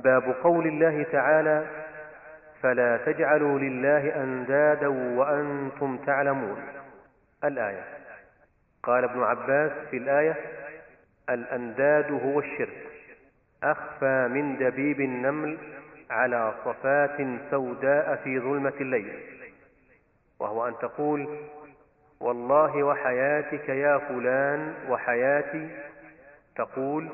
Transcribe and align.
باب 0.00 0.34
قول 0.42 0.66
الله 0.66 1.02
تعالى 1.02 1.66
فلا 2.62 2.96
تجعلوا 2.96 3.58
لله 3.58 4.22
أندادا 4.22 4.88
وأنتم 4.88 5.96
تعلمون 5.96 6.62
الآية. 7.44 7.84
قال 8.82 9.04
ابن 9.04 9.22
عباس 9.22 9.72
في 9.90 9.96
الآية 9.96 10.36
الأنداد 11.30 12.12
هو 12.12 12.40
الشرك 12.40 12.86
أخفى 13.62 14.28
من 14.30 14.56
دبيب 14.56 15.00
النمل 15.00 15.58
على 16.10 16.54
صفات 16.64 17.16
سوداء 17.50 18.16
في 18.24 18.40
ظلمة 18.40 18.72
الليل 18.80 19.12
وهو 20.40 20.68
أن 20.68 20.74
تقول 20.82 21.38
والله 22.20 22.82
وحياتك 22.82 23.68
يا 23.68 23.98
فلان 23.98 24.74
وحياتي 24.88 25.68
تقول 26.56 27.08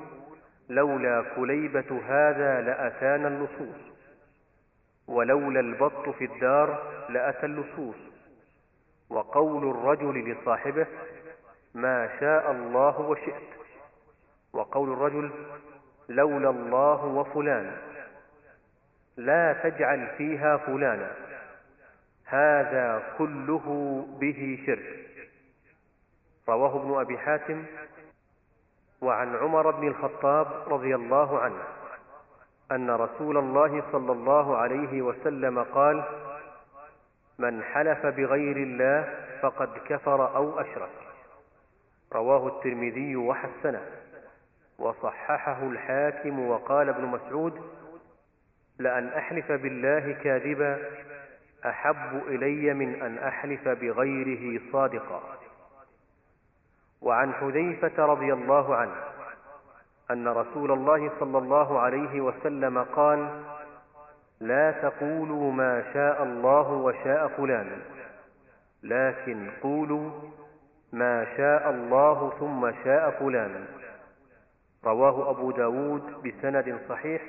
لولا 0.68 1.24
كليبة 1.36 2.00
هذا 2.08 2.60
لأتانا 2.60 3.28
اللصوص 3.28 3.80
ولولا 5.08 5.60
البط 5.60 6.08
في 6.08 6.24
الدار 6.24 6.92
لأتى 7.08 7.46
اللصوص 7.46 7.96
وقول 9.10 9.70
الرجل 9.70 10.30
لصاحبه 10.30 10.86
ما 11.74 12.18
شاء 12.20 12.52
الله 12.52 13.00
وشئت. 13.00 13.42
وقول 14.52 14.92
الرجل 14.92 15.30
لولا 16.08 16.50
الله 16.50 17.04
وفلان. 17.04 17.76
لا 19.16 19.52
تجعل 19.52 20.06
فيها 20.18 20.56
فلانا. 20.56 21.10
هذا 22.24 23.14
كله 23.18 24.06
به 24.20 24.62
شرك. 24.66 25.06
رواه 26.48 26.76
ابن 26.82 27.00
أبي 27.00 27.18
حاتم 27.18 27.64
وعن 29.06 29.36
عمر 29.36 29.70
بن 29.70 29.88
الخطاب 29.88 30.46
رضي 30.66 30.94
الله 30.94 31.38
عنه 31.38 31.62
أن 32.72 32.90
رسول 32.90 33.36
الله 33.38 33.82
صلى 33.92 34.12
الله 34.12 34.56
عليه 34.56 35.02
وسلم 35.02 35.62
قال 35.62 36.04
من 37.38 37.62
حلف 37.62 38.06
بغير 38.06 38.56
الله 38.56 39.14
فقد 39.42 39.68
كفر 39.88 40.36
أو 40.36 40.60
أشرك 40.60 40.90
رواه 42.12 42.46
الترمذي 42.48 43.16
وحسنه 43.16 43.82
وصححه 44.78 45.62
الحاكم 45.62 46.48
وقال 46.48 46.88
ابن 46.88 47.04
مسعود 47.04 47.60
لأن 48.78 49.08
أحلف 49.08 49.52
بالله 49.52 50.12
كاذبا 50.12 50.78
أحب 51.66 52.22
إلي 52.28 52.74
من 52.74 53.02
أن 53.02 53.18
أحلف 53.18 53.68
بغيره 53.68 54.60
صادقا 54.72 55.22
وعن 57.06 57.32
حذيفة 57.34 58.04
رضي 58.04 58.32
الله 58.32 58.76
عنه 58.76 58.94
أن 60.10 60.28
رسول 60.28 60.72
الله 60.72 61.10
صلى 61.20 61.38
الله 61.38 61.80
عليه 61.80 62.20
وسلم 62.20 62.82
قال 62.82 63.42
لا 64.40 64.70
تقولوا 64.70 65.52
ما 65.52 65.92
شاء 65.92 66.22
الله 66.22 66.70
وشاء 66.70 67.28
فلان 67.28 67.82
لكن 68.82 69.50
قولوا 69.62 70.10
ما 70.92 71.26
شاء 71.36 71.70
الله 71.70 72.32
ثم 72.40 72.70
شاء 72.84 73.10
فلان 73.10 73.64
رواه 74.84 75.30
أبو 75.30 75.50
داود 75.50 76.02
بسند 76.22 76.78
صحيح 76.88 77.22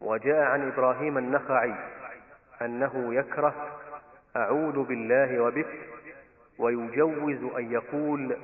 وجاء 0.00 0.42
عن 0.42 0.68
إبراهيم 0.68 1.18
النخعي 1.18 1.74
أنه 2.62 3.14
يكره 3.14 3.54
أعوذ 4.36 4.82
بالله 4.82 5.40
وبك 5.40 5.94
ويجوز 6.58 7.54
أن 7.58 7.72
يقول 7.72 8.36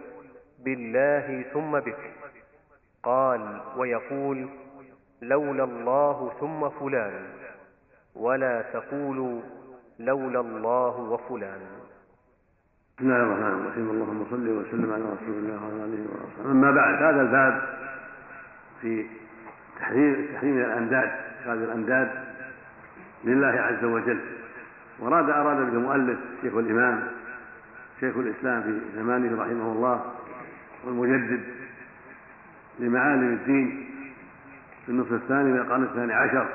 بالله 0.64 1.44
ثم 1.52 1.80
بك. 1.80 2.12
قال 3.02 3.60
ويقول 3.76 4.48
لولا 5.22 5.64
الله 5.64 6.32
ثم 6.40 6.68
فلان. 6.68 7.24
ولا 8.14 8.62
تقولوا 8.62 9.40
لولا 9.98 10.40
الله 10.40 11.00
وفلان. 11.00 11.60
بسم 12.98 13.06
الله 13.06 13.22
الرحمن 13.22 13.60
الرحيم. 13.60 13.90
اللهم 13.90 14.26
صل 14.30 14.48
وسلم 14.48 14.92
على 14.92 15.02
رسول 15.02 15.34
الله 15.38 15.58
وعلى 15.64 15.84
آله 15.84 16.06
وصحبه 16.12 16.50
أما 16.50 16.70
بعد 16.70 16.94
هذا 17.02 17.20
الباب 17.20 17.62
في 18.80 19.06
تحريم 19.80 20.28
تحريم 20.34 20.58
الأنداد 20.58 21.10
اتخاذ 21.38 21.62
الأنداد 21.62 22.10
لله 23.24 23.60
عز 23.60 23.84
وجل. 23.84 24.20
وراد 25.00 25.30
أراد 25.30 25.56
به 25.56 25.62
المؤلف 25.72 26.18
شيخ 26.42 26.54
الإمام 26.54 27.08
شيخ 28.00 28.16
الإسلام 28.16 28.62
في 28.62 28.80
زمانه 28.96 29.42
رحمه 29.42 29.72
الله 29.72 30.04
والمجدد 30.84 31.40
لمعالم 32.78 33.32
الدين 33.32 33.90
في 34.86 34.92
النصف 34.92 35.12
الثاني 35.12 35.52
من 35.52 35.58
القرن 35.58 35.82
الثاني 35.82 36.12
عشر. 36.12 36.48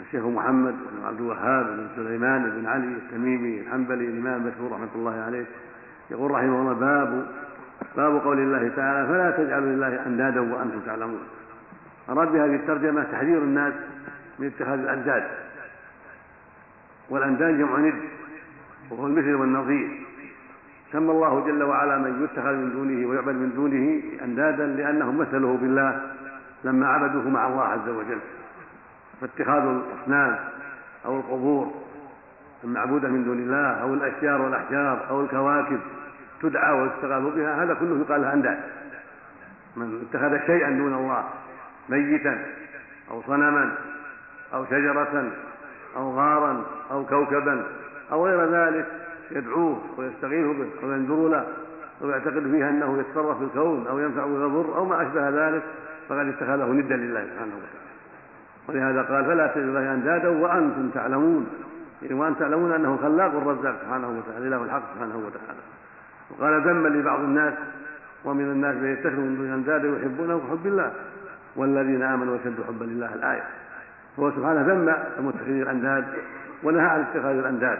الشيخ 0.00 0.24
محمد 0.24 0.72
بن 0.72 1.06
عبد 1.06 1.20
الوهاب 1.20 1.66
بن 1.66 1.88
سليمان 1.96 2.50
بن 2.50 2.66
علي 2.66 2.84
التميمي 2.84 3.60
الحنبلي 3.60 4.04
الإمام 4.04 4.42
المشهور 4.42 4.72
رحمة 4.72 4.88
الله 4.94 5.20
عليه 5.20 5.44
يقول 6.10 6.30
رحمه 6.30 6.60
الله 6.60 6.72
باب 6.72 7.26
باب 7.96 8.20
قول 8.24 8.38
الله 8.38 8.72
تعالى 8.76 9.08
فلا 9.08 9.30
تجعلوا 9.30 9.72
لله 9.72 10.06
أندادا 10.06 10.40
وأنتم 10.40 10.80
تعلمون. 10.86 11.20
أراد 12.08 12.32
بهذه 12.32 12.54
الترجمة 12.54 13.02
تحذير 13.02 13.38
الناس 13.38 13.74
من 14.38 14.46
اتخاذ 14.46 14.78
الأنداد. 14.78 15.24
والأنداد 17.10 17.58
جمع 17.58 17.78
ند 17.78 17.94
وهو 18.90 19.06
المثل 19.06 19.34
والنظير. 19.34 20.00
سمى 20.92 21.10
الله 21.10 21.44
جل 21.46 21.62
وعلا 21.62 21.98
من 21.98 22.24
يتخذ 22.24 22.52
من 22.52 22.72
دونه 22.72 23.08
ويعبد 23.08 23.34
من 23.34 23.52
دونه 23.54 24.02
أندادا 24.24 24.66
لأنهم 24.66 25.18
مثلوه 25.18 25.56
بالله 25.56 26.00
لما 26.64 26.86
عبدوه 26.88 27.28
مع 27.28 27.46
الله 27.46 27.64
عز 27.64 27.88
وجل. 27.88 28.18
فاتخاذ 29.20 29.62
الأصنام 29.62 30.38
أو 31.04 31.16
القبور 31.16 31.74
المعبوده 32.64 33.08
من 33.08 33.24
دون 33.24 33.38
الله 33.38 33.82
أو 33.82 33.94
الأشجار 33.94 34.42
والأحجار 34.42 35.06
أو 35.10 35.20
الكواكب 35.20 35.80
تدعى 36.42 36.80
ويستغاث 36.80 37.34
بها 37.34 37.64
هذا 37.64 37.74
كله 37.74 38.00
يقال 38.00 38.22
له 38.22 38.32
أنداد. 38.32 38.58
من 39.76 40.06
اتخذ 40.10 40.46
شيئا 40.46 40.70
دون 40.70 40.94
الله 40.94 41.24
ميتا 41.88 42.44
أو 43.10 43.22
صنما 43.22 43.74
أو 44.54 44.64
شجرة 44.64 45.32
أو 45.96 46.10
غارا 46.16 46.64
أو 46.90 47.04
كوكبا 47.06 47.64
أو 48.12 48.26
غير 48.26 48.50
ذلك 48.50 48.86
يدعوه 49.36 49.82
ويستغيث 49.96 50.46
به 50.56 50.86
وينذر 50.86 51.28
له 51.28 51.46
ويعتقد 52.00 52.50
فيها 52.50 52.70
أنه 52.70 52.98
يتصرف 53.00 53.38
في 53.38 53.44
الكون 53.44 53.86
أو 53.86 53.98
ينفع 53.98 54.24
ويضر 54.24 54.76
أو 54.76 54.84
ما 54.84 55.02
أشبه 55.02 55.28
ذلك 55.28 55.62
فقد 56.08 56.26
اتخذه 56.26 56.66
ندا 56.66 56.96
لله 56.96 57.24
سبحانه 57.24 57.52
وتعالى. 57.56 57.82
ولهذا 58.68 59.02
قال 59.02 59.24
فلا 59.24 59.46
تجعلوا 59.46 59.68
الله 59.68 59.94
أندادا 59.94 60.28
وأنتم 60.28 60.90
تعلمون. 60.94 61.46
يعني 62.02 62.14
وان 62.14 62.38
تعلمون 62.38 62.72
أنه 62.72 62.96
خلاق 62.96 63.32
الرزاق 63.34 63.76
سبحانه 63.82 64.08
وتعالى 64.08 64.48
إله 64.48 64.64
الحق 64.64 64.82
سبحانه 64.94 65.16
وتعالى. 65.16 65.60
وقال 66.30 66.62
ذما 66.62 66.88
لبعض 66.88 67.20
الناس 67.20 67.54
ومن 68.24 68.44
الناس 68.44 68.76
من 68.76 68.92
يتخذ 68.92 69.16
من 69.16 69.36
دون 69.36 69.52
أندادا 69.52 69.88
يحبونه 69.88 70.38
كحب 70.38 70.66
الله. 70.66 70.92
والذين 71.56 72.02
آمنوا 72.02 72.36
اشد 72.36 72.62
حبا 72.68 72.84
لله 72.84 73.14
الآية. 73.14 73.42
هو 74.18 74.30
سبحانه 74.30 74.60
ذم 74.60 74.94
المتخذين 75.18 75.62
الأنداد 75.62 76.04
ونهى 76.62 76.86
عن 76.86 77.00
اتخاذ 77.00 77.36
الأنداد. 77.36 77.78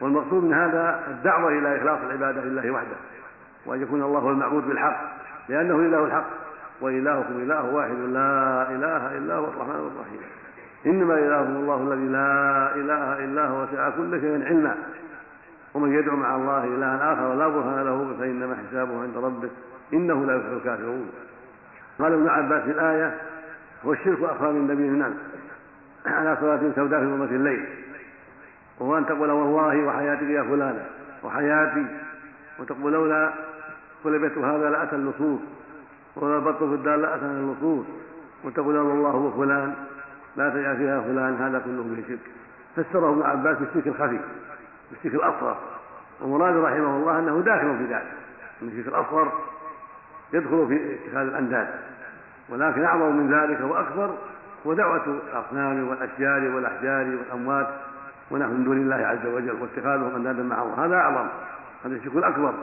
والمقصود 0.00 0.44
من 0.44 0.54
هذا 0.54 1.00
الدعوة 1.08 1.48
إلى 1.48 1.76
إخلاص 1.76 1.98
العبادة 2.06 2.40
لله 2.40 2.70
وحده 2.70 2.96
وأن 3.66 3.82
يكون 3.82 4.02
الله 4.02 4.30
المعبود 4.30 4.68
بالحق 4.68 5.00
لأنه 5.48 5.74
إله 5.74 6.04
الحق 6.04 6.26
وإلهكم 6.80 7.34
إله 7.36 7.74
واحد 7.74 7.94
لا 7.94 8.70
إله 8.70 9.18
إلا 9.18 9.34
هو 9.34 9.44
الرحمن 9.44 9.74
الرحيم. 9.74 10.20
إنما 10.86 11.14
إلهكم 11.14 11.56
الله 11.56 11.92
الذي 11.92 12.08
لا 12.08 12.74
إله 12.74 13.24
إلا 13.24 13.46
هو 13.46 13.62
وسع 13.62 13.90
كل 13.90 14.20
شيء 14.20 14.46
علما. 14.46 14.76
ومن 15.74 15.94
يدعو 15.94 16.16
مع 16.16 16.36
الله 16.36 16.64
إلها 16.64 17.12
آخر 17.12 17.34
لا 17.34 17.48
برهان 17.48 17.84
له 17.84 18.16
فإنما 18.20 18.56
حسابه 18.56 19.02
عند 19.02 19.16
ربه 19.16 19.50
إنه 19.92 20.26
لا 20.26 20.36
يفلح 20.36 20.52
الكافرون. 20.52 21.10
قال 21.98 22.12
ابن 22.12 22.28
عباس 22.28 22.62
في 22.62 22.70
الآية 22.70 23.14
هو 23.86 23.92
الشرك 23.92 24.22
أخفى 24.22 24.44
من 24.44 24.66
نبي 24.66 24.82
الناس 24.82 25.12
على 26.06 26.36
صلاة 26.40 26.60
سوداء 26.76 27.00
في 27.00 27.06
ظلمة 27.06 27.24
الليل. 27.24 27.66
وهو 28.80 28.98
أن 28.98 29.06
تقول 29.06 29.30
والله 29.30 29.86
وحياتك 29.86 30.22
يا 30.22 30.42
فلانة 30.42 30.84
وحياتي 31.22 31.86
وتقول 32.58 32.92
لولا 32.92 33.32
كلبت 34.04 34.38
هذا 34.38 34.70
لأتى 34.70 34.96
اللصوص 34.96 35.40
ولا 36.16 36.38
بط 36.38 36.58
في 36.58 36.64
الدار 36.64 36.96
لا 36.96 37.14
أتى 37.14 37.24
اللصوص 37.24 37.86
وتقول 38.44 38.76
الله 38.76 39.16
وفلان 39.16 39.74
لا 40.36 40.50
تجعل 40.50 40.76
فيها 40.76 41.00
فلان 41.00 41.34
هذا 41.34 41.58
كله 41.58 41.82
به 41.82 42.04
شرك. 42.08 42.18
فسره 42.76 43.10
ابن 43.10 43.22
عباس 43.22 43.58
بالشرك 43.58 43.86
الخفي 43.86 44.20
بالشرك 44.90 45.14
الأصغر. 45.14 45.56
ومراد 46.22 46.56
رحمه 46.56 46.96
الله 46.96 47.18
أنه 47.18 47.40
داخل 47.40 47.78
في 47.78 47.84
ذلك 47.84 48.12
أن 48.62 48.68
الشرك 48.68 48.88
الأصغر 48.88 49.32
يدخل 50.32 50.66
في 50.68 50.94
اتخاذ 50.94 51.26
الأنداد. 51.26 51.68
ولكن 52.48 52.84
أعظم 52.84 53.16
من 53.16 53.34
ذلك 53.34 53.60
وأكبر 53.60 54.14
هو 54.66 54.72
دعوة 54.72 55.20
الأصنام 55.32 55.88
والأشجار 55.88 56.54
والأحجار 56.54 57.06
والأموات 57.06 57.68
ونحن 58.30 58.50
من 58.50 58.64
دون 58.64 58.76
الله 58.76 58.96
عز 58.96 59.26
وجل 59.26 59.56
واتخاذهم 59.60 60.14
أندادا 60.16 60.42
مع 60.42 60.62
الله 60.62 60.84
هذا 60.84 60.94
أعظم. 60.94 61.28
هذا 61.84 61.94
الشرك 61.94 62.16
الأكبر. 62.16 62.54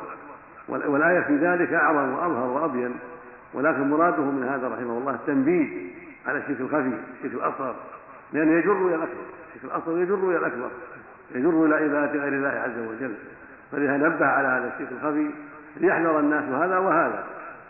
والآية 0.68 1.22
في 1.22 1.38
ذلك 1.38 1.74
أعظم 1.74 2.10
وأظهر 2.14 2.48
وأبين. 2.48 2.96
ولكن 3.54 3.90
مراده 3.90 4.24
من 4.24 4.44
هذا 4.44 4.68
رحمه 4.68 4.98
الله 4.98 5.12
التنبيه 5.12 5.92
على 6.28 6.38
الشرك 6.38 6.60
الخفي 6.60 6.92
الشرك 7.18 7.34
الأصغر. 7.34 7.76
لأنه 8.34 8.52
يجر 8.52 8.88
إلى 8.88 8.96
الأكبر. 8.96 9.24
الشرك 9.56 9.72
الأصغر 9.72 9.98
يجر 9.98 10.30
إلى 10.30 10.38
الأكبر. 10.38 10.70
يجر 11.36 11.66
إلى 11.66 11.76
عبادة 11.76 12.20
غير 12.20 12.34
الله 12.34 12.50
عز 12.50 12.80
وجل. 12.80 13.14
فلذا 13.72 13.98
نبه 13.98 14.26
على 14.26 14.48
هذا 14.48 14.74
الشرك 14.74 14.92
الخفي 14.92 15.30
ليحذر 15.78 16.20
الناس 16.20 16.44
هذا 16.44 16.78
وهذا 16.78 17.24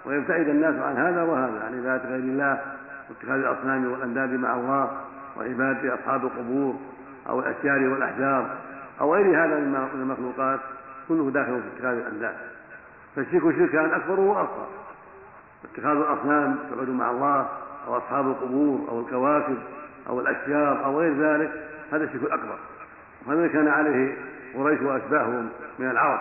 ويبتعد 0.05 0.49
الناس 0.49 0.75
عن 0.75 0.97
هذا 0.97 1.23
وهذا 1.23 1.63
عن 1.65 1.79
عبادة 1.79 2.09
غير 2.09 2.19
الله 2.19 2.61
واتخاذ 3.09 3.39
الأصنام 3.39 3.91
والأنداد 3.91 4.33
مع 4.33 4.55
الله 4.55 4.91
وعبادة 5.37 5.93
أصحاب 5.93 6.25
القبور. 6.25 6.75
أو 7.29 7.39
الاشجار 7.39 7.89
والأحجار 7.89 8.57
أو 9.01 9.15
غير 9.15 9.45
هذا 9.45 9.59
من 9.59 9.89
المخلوقات 9.93 10.59
كله 11.07 11.31
داخل 11.31 11.61
في 11.61 11.67
اتخاذ 11.77 11.97
الانداد 11.97 12.35
فالشرك 13.15 13.41
شركان 13.41 13.91
أكبر 13.93 14.19
وأصغر. 14.19 14.67
اتخاذ 15.63 15.97
الأصنام 15.97 16.55
تعبد 16.69 16.89
مع 16.89 17.11
الله 17.11 17.49
أو 17.87 17.97
أصحاب 17.97 18.27
القبور 18.27 18.89
أو 18.89 18.99
الكواكب 18.99 19.57
أو 20.09 20.19
الأشجار 20.19 20.85
أو 20.85 20.99
غير 20.99 21.13
ذلك 21.13 21.51
هذا 21.91 22.03
الشرك 22.03 22.23
الأكبر. 22.23 22.57
وهذا 23.25 23.47
كان 23.47 23.67
عليه 23.67 24.17
قريش 24.55 24.81
وأشباههم 24.81 25.49
من 25.79 25.89
العرب. 25.89 26.19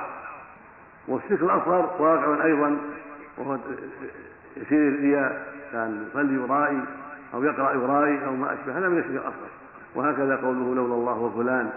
والشرك 1.09 1.43
الأصغر 1.43 2.03
واقع 2.03 2.45
أيضا 2.45 2.79
وهو 3.39 3.59
يسير 4.57 4.89
الرياء 4.89 5.47
كان 5.73 6.07
يصلي 6.11 6.35
يرائي 6.35 6.81
أو 7.35 7.45
يقرأ 7.45 7.73
يرائي 7.73 8.27
أو 8.27 8.37
ما 8.37 8.55
أشبه 8.55 8.79
هذا 8.79 8.89
من 8.89 8.99
الشرك 8.99 9.15
الأصغر. 9.15 9.56
وهكذا 9.97 10.37
قوله 10.37 10.75
لولا 10.75 10.95
الله 10.95 11.19
وفلان 11.19 11.71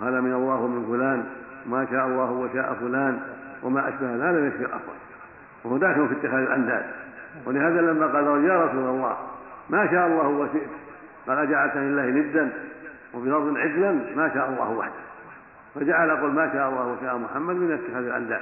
وهذا 0.00 0.20
من 0.20 0.32
الله 0.32 0.54
ومن 0.54 0.86
فلان 0.86 1.24
ما 1.66 1.86
شاء 1.90 2.06
الله 2.06 2.30
وشاء 2.30 2.74
فلان 2.80 3.20
وما 3.62 3.88
أشبه 3.88 4.14
هذا 4.14 4.40
من 4.40 4.46
الشرك 4.46 4.60
الاصغر 4.60 4.94
وهو 5.64 5.76
داخل 5.76 6.08
في 6.08 6.14
اتخاذ 6.14 6.42
الأنداد. 6.42 6.84
ولهذا 7.46 7.80
لما 7.80 8.06
قال 8.06 8.44
يا 8.44 8.64
رسول 8.64 8.84
الله 8.84 9.16
ما 9.70 9.90
شاء 9.90 10.06
الله 10.06 10.28
وشئت 10.28 10.68
قال 11.26 11.38
اجعلتني 11.38 11.88
لله 11.90 12.06
ندا 12.06 12.52
وفي 13.14 13.28
لفظ 13.28 13.56
عدلا 13.56 13.92
ما 14.16 14.30
شاء 14.34 14.48
الله 14.48 14.70
وحده. 14.70 15.02
فجعل 15.74 16.08
يقول 16.08 16.30
ما 16.30 16.52
شاء 16.52 16.68
الله 16.68 16.86
وشاء 16.86 17.18
محمد 17.18 17.56
من 17.56 17.72
اتخاذ 17.72 18.04
الأنداد. 18.04 18.40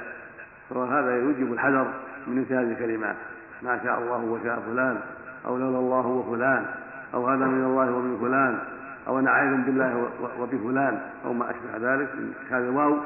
فهذا 0.69 1.15
يوجب 1.15 1.53
الحذر 1.53 1.87
من 2.27 2.41
مثل 2.41 2.53
هذه 2.53 2.71
الكلمات. 2.71 3.15
ما 3.61 3.79
شاء 3.83 3.99
الله 3.99 4.17
وشاء 4.17 4.59
فلان 4.59 4.99
أو 5.45 5.57
لولا 5.57 5.77
الله 5.77 6.07
وفلان 6.07 6.65
أو 7.13 7.27
هذا 7.27 7.45
من 7.45 7.63
الله 7.63 7.91
ومن 7.91 8.17
فلان 8.21 8.59
أو 9.07 9.19
أنا 9.19 9.31
عائذ 9.31 9.65
بالله 9.65 10.09
وبفلان 10.39 11.01
أو 11.25 11.33
ما 11.33 11.51
أشبه 11.51 11.93
ذلك 11.93 12.09
من 12.15 12.33
اتخاذ 12.41 12.63
الواو 12.63 12.97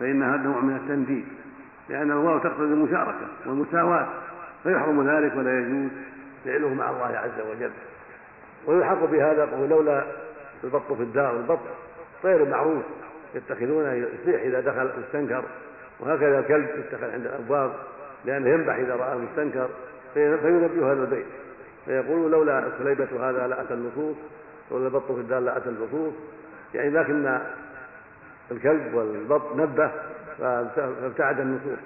فانها 0.00 0.36
نوع 0.36 0.60
من 0.60 0.76
التنديد 0.76 1.24
لأن 1.88 2.10
الواو 2.10 2.38
تقتضي 2.38 2.64
المشاركة 2.64 3.26
والمساواة 3.46 4.06
فيحرم 4.62 5.08
ذلك 5.08 5.36
ولا 5.36 5.58
يجوز 5.58 5.90
فعله 6.44 6.74
مع 6.74 6.90
الله 6.90 7.18
عز 7.18 7.46
وجل. 7.50 7.70
ويلحق 8.66 9.04
بهذا 9.04 9.44
قول 9.44 9.68
لولا 9.68 10.04
البط 10.64 10.92
في 10.92 11.02
الدار 11.02 11.36
البط 11.36 11.58
طير 12.22 12.48
معروف 12.48 12.82
يتخذونه 13.34 13.92
يصيح 13.92 14.42
إذا 14.42 14.60
دخل 14.60 14.90
مستنكر 14.98 15.44
وهكذا 16.00 16.38
الكلب 16.38 16.68
يتخذ 16.78 17.10
عند 17.12 17.26
الأبواب 17.26 17.72
لأنه 18.24 18.48
ينبح 18.48 18.74
إذا 18.74 18.96
راى 18.96 19.12
المستنكر 19.12 19.68
فينبه 20.14 20.92
هذا 20.92 21.02
البيت. 21.02 21.26
فيقول 21.84 22.30
لولا 22.30 22.64
سليبة 22.78 23.30
هذا 23.30 23.46
لأتى 23.46 23.74
اللصوص 23.74 24.16
لولا 24.72 24.86
البط 24.86 25.12
في 25.12 25.20
الدار 25.20 25.40
لأتى 25.40 25.68
اللصوص 25.68 26.12
يعني 26.74 26.90
لكن 26.90 27.38
الكلب 28.50 28.94
والبط 28.94 29.56
نبه 29.56 29.90
فابتعد 30.38 31.40
النصوص. 31.40 31.78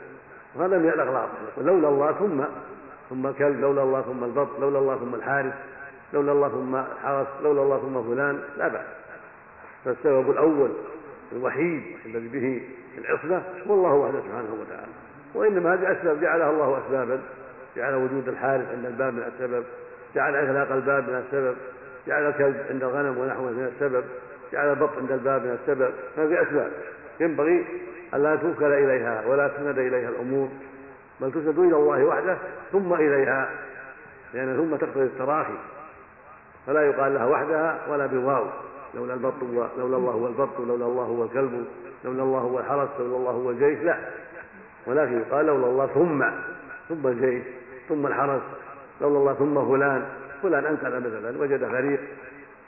وهذا 0.54 0.78
من 0.78 0.88
الاغلاط 0.88 1.28
لولا 1.58 1.88
الله 1.88 2.12
ثم 2.12 2.44
ثم 3.10 3.26
الكلب 3.26 3.60
لولا 3.60 3.82
الله 3.82 4.02
ثم 4.02 4.24
البط 4.24 4.48
لولا 4.60 4.78
الله 4.78 4.96
ثم 4.96 5.14
الحارث 5.14 5.54
لولا 6.12 6.32
الله 6.32 6.48
ثم 6.48 6.76
الحرس 6.76 7.26
لولا 7.42 7.62
الله 7.62 7.78
ثم 7.78 8.14
فلان. 8.14 8.40
لا 8.58 8.68
بأس. 8.68 8.86
فالسبب 9.84 10.30
الأول 10.30 10.70
الوحيد 11.32 11.82
الذي 12.06 12.28
به 12.28 12.68
العصمة 12.98 13.42
هو 13.68 13.74
الله 13.74 13.92
وحده 13.94 14.20
سبحانه 14.20 14.56
وتعالى. 14.60 14.92
وإنما 15.34 15.74
هذه 15.74 15.92
أسباب 15.92 16.20
جعلها 16.20 16.50
الله 16.50 16.78
أسبابا. 16.78 17.20
جعل 17.76 17.94
وجود 17.94 18.28
الحارث 18.28 18.68
عند 18.72 18.86
الباب 18.86 19.14
من 19.14 19.22
السبب. 19.22 19.64
جعل 20.14 20.36
إغلاق 20.36 20.72
الباب 20.72 21.08
من 21.08 21.24
السبب. 21.26 21.56
جعل 22.06 22.28
الكلب 22.28 22.56
عند 22.70 22.82
الغنم 22.82 23.18
ونحوه 23.18 23.50
من 23.50 23.72
السبب 23.74 24.04
جعل 24.52 24.70
البط 24.70 24.90
عند 24.98 25.12
الباب 25.12 25.42
من 25.42 25.58
السبب 25.62 25.90
هذه 26.16 26.42
أسباب. 26.42 26.72
ينبغي 27.20 27.66
ألا 28.14 28.36
توكل 28.36 28.72
إليها 28.72 29.26
ولا 29.26 29.48
تسند 29.48 29.78
إليها 29.78 30.08
الأمور 30.08 30.48
بل 31.20 31.30
تسند 31.30 31.58
إلى 31.58 31.76
الله 31.76 32.04
وحده 32.04 32.36
ثم 32.72 32.94
إليها 32.94 33.50
لأن 34.34 34.56
ثم 34.56 34.76
تقتضي 34.76 35.04
التراخي. 35.04 35.58
فلا 36.66 36.82
يقال 36.82 37.14
لها 37.14 37.26
وحدها 37.26 37.78
ولا 37.90 38.06
بالواو 38.06 38.44
لولا 38.94 39.14
البط 39.14 39.34
لولا 39.78 39.96
الله 39.96 40.12
هو 40.12 40.26
البط 40.26 40.60
لولا 40.60 40.86
الله 40.86 41.02
هو 41.02 41.24
الكلب 41.24 41.66
لولا 42.04 42.22
الله 42.22 42.38
هو 42.38 42.58
الحرس 42.58 42.88
لولا 42.98 43.16
الله 43.16 43.30
هو 43.30 43.50
الجيش 43.50 43.78
لا. 43.78 43.98
ولكن 44.86 45.18
يقال 45.20 45.46
لولا 45.46 45.66
الله 45.66 45.86
ثم 45.86 46.24
ثم 46.88 47.06
الجيش 47.06 47.42
ثم 47.88 48.06
الحرس 48.06 48.42
لولا 49.00 49.18
الله 49.18 49.34
ثم 49.34 49.68
فلان. 49.68 50.06
فلان 50.42 50.66
انقذ 50.66 51.00
مثلا 51.00 51.38
وجد 51.38 51.64
غريق 51.64 52.00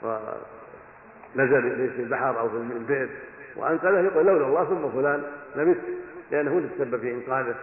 ونزل 0.01 1.89
في 1.95 2.01
البحر 2.01 2.39
أو 2.39 2.49
في 2.49 2.55
البئر 2.55 3.09
وانقذه 3.55 3.99
يقول 3.99 4.25
لولا 4.25 4.47
الله 4.47 4.65
ثم 4.65 4.89
فلان 5.01 5.23
لمس 5.55 5.77
لأنه 6.31 6.51
هو 6.51 6.59
تسبب 6.59 6.99
في 6.99 7.11
إنقاذه. 7.11 7.55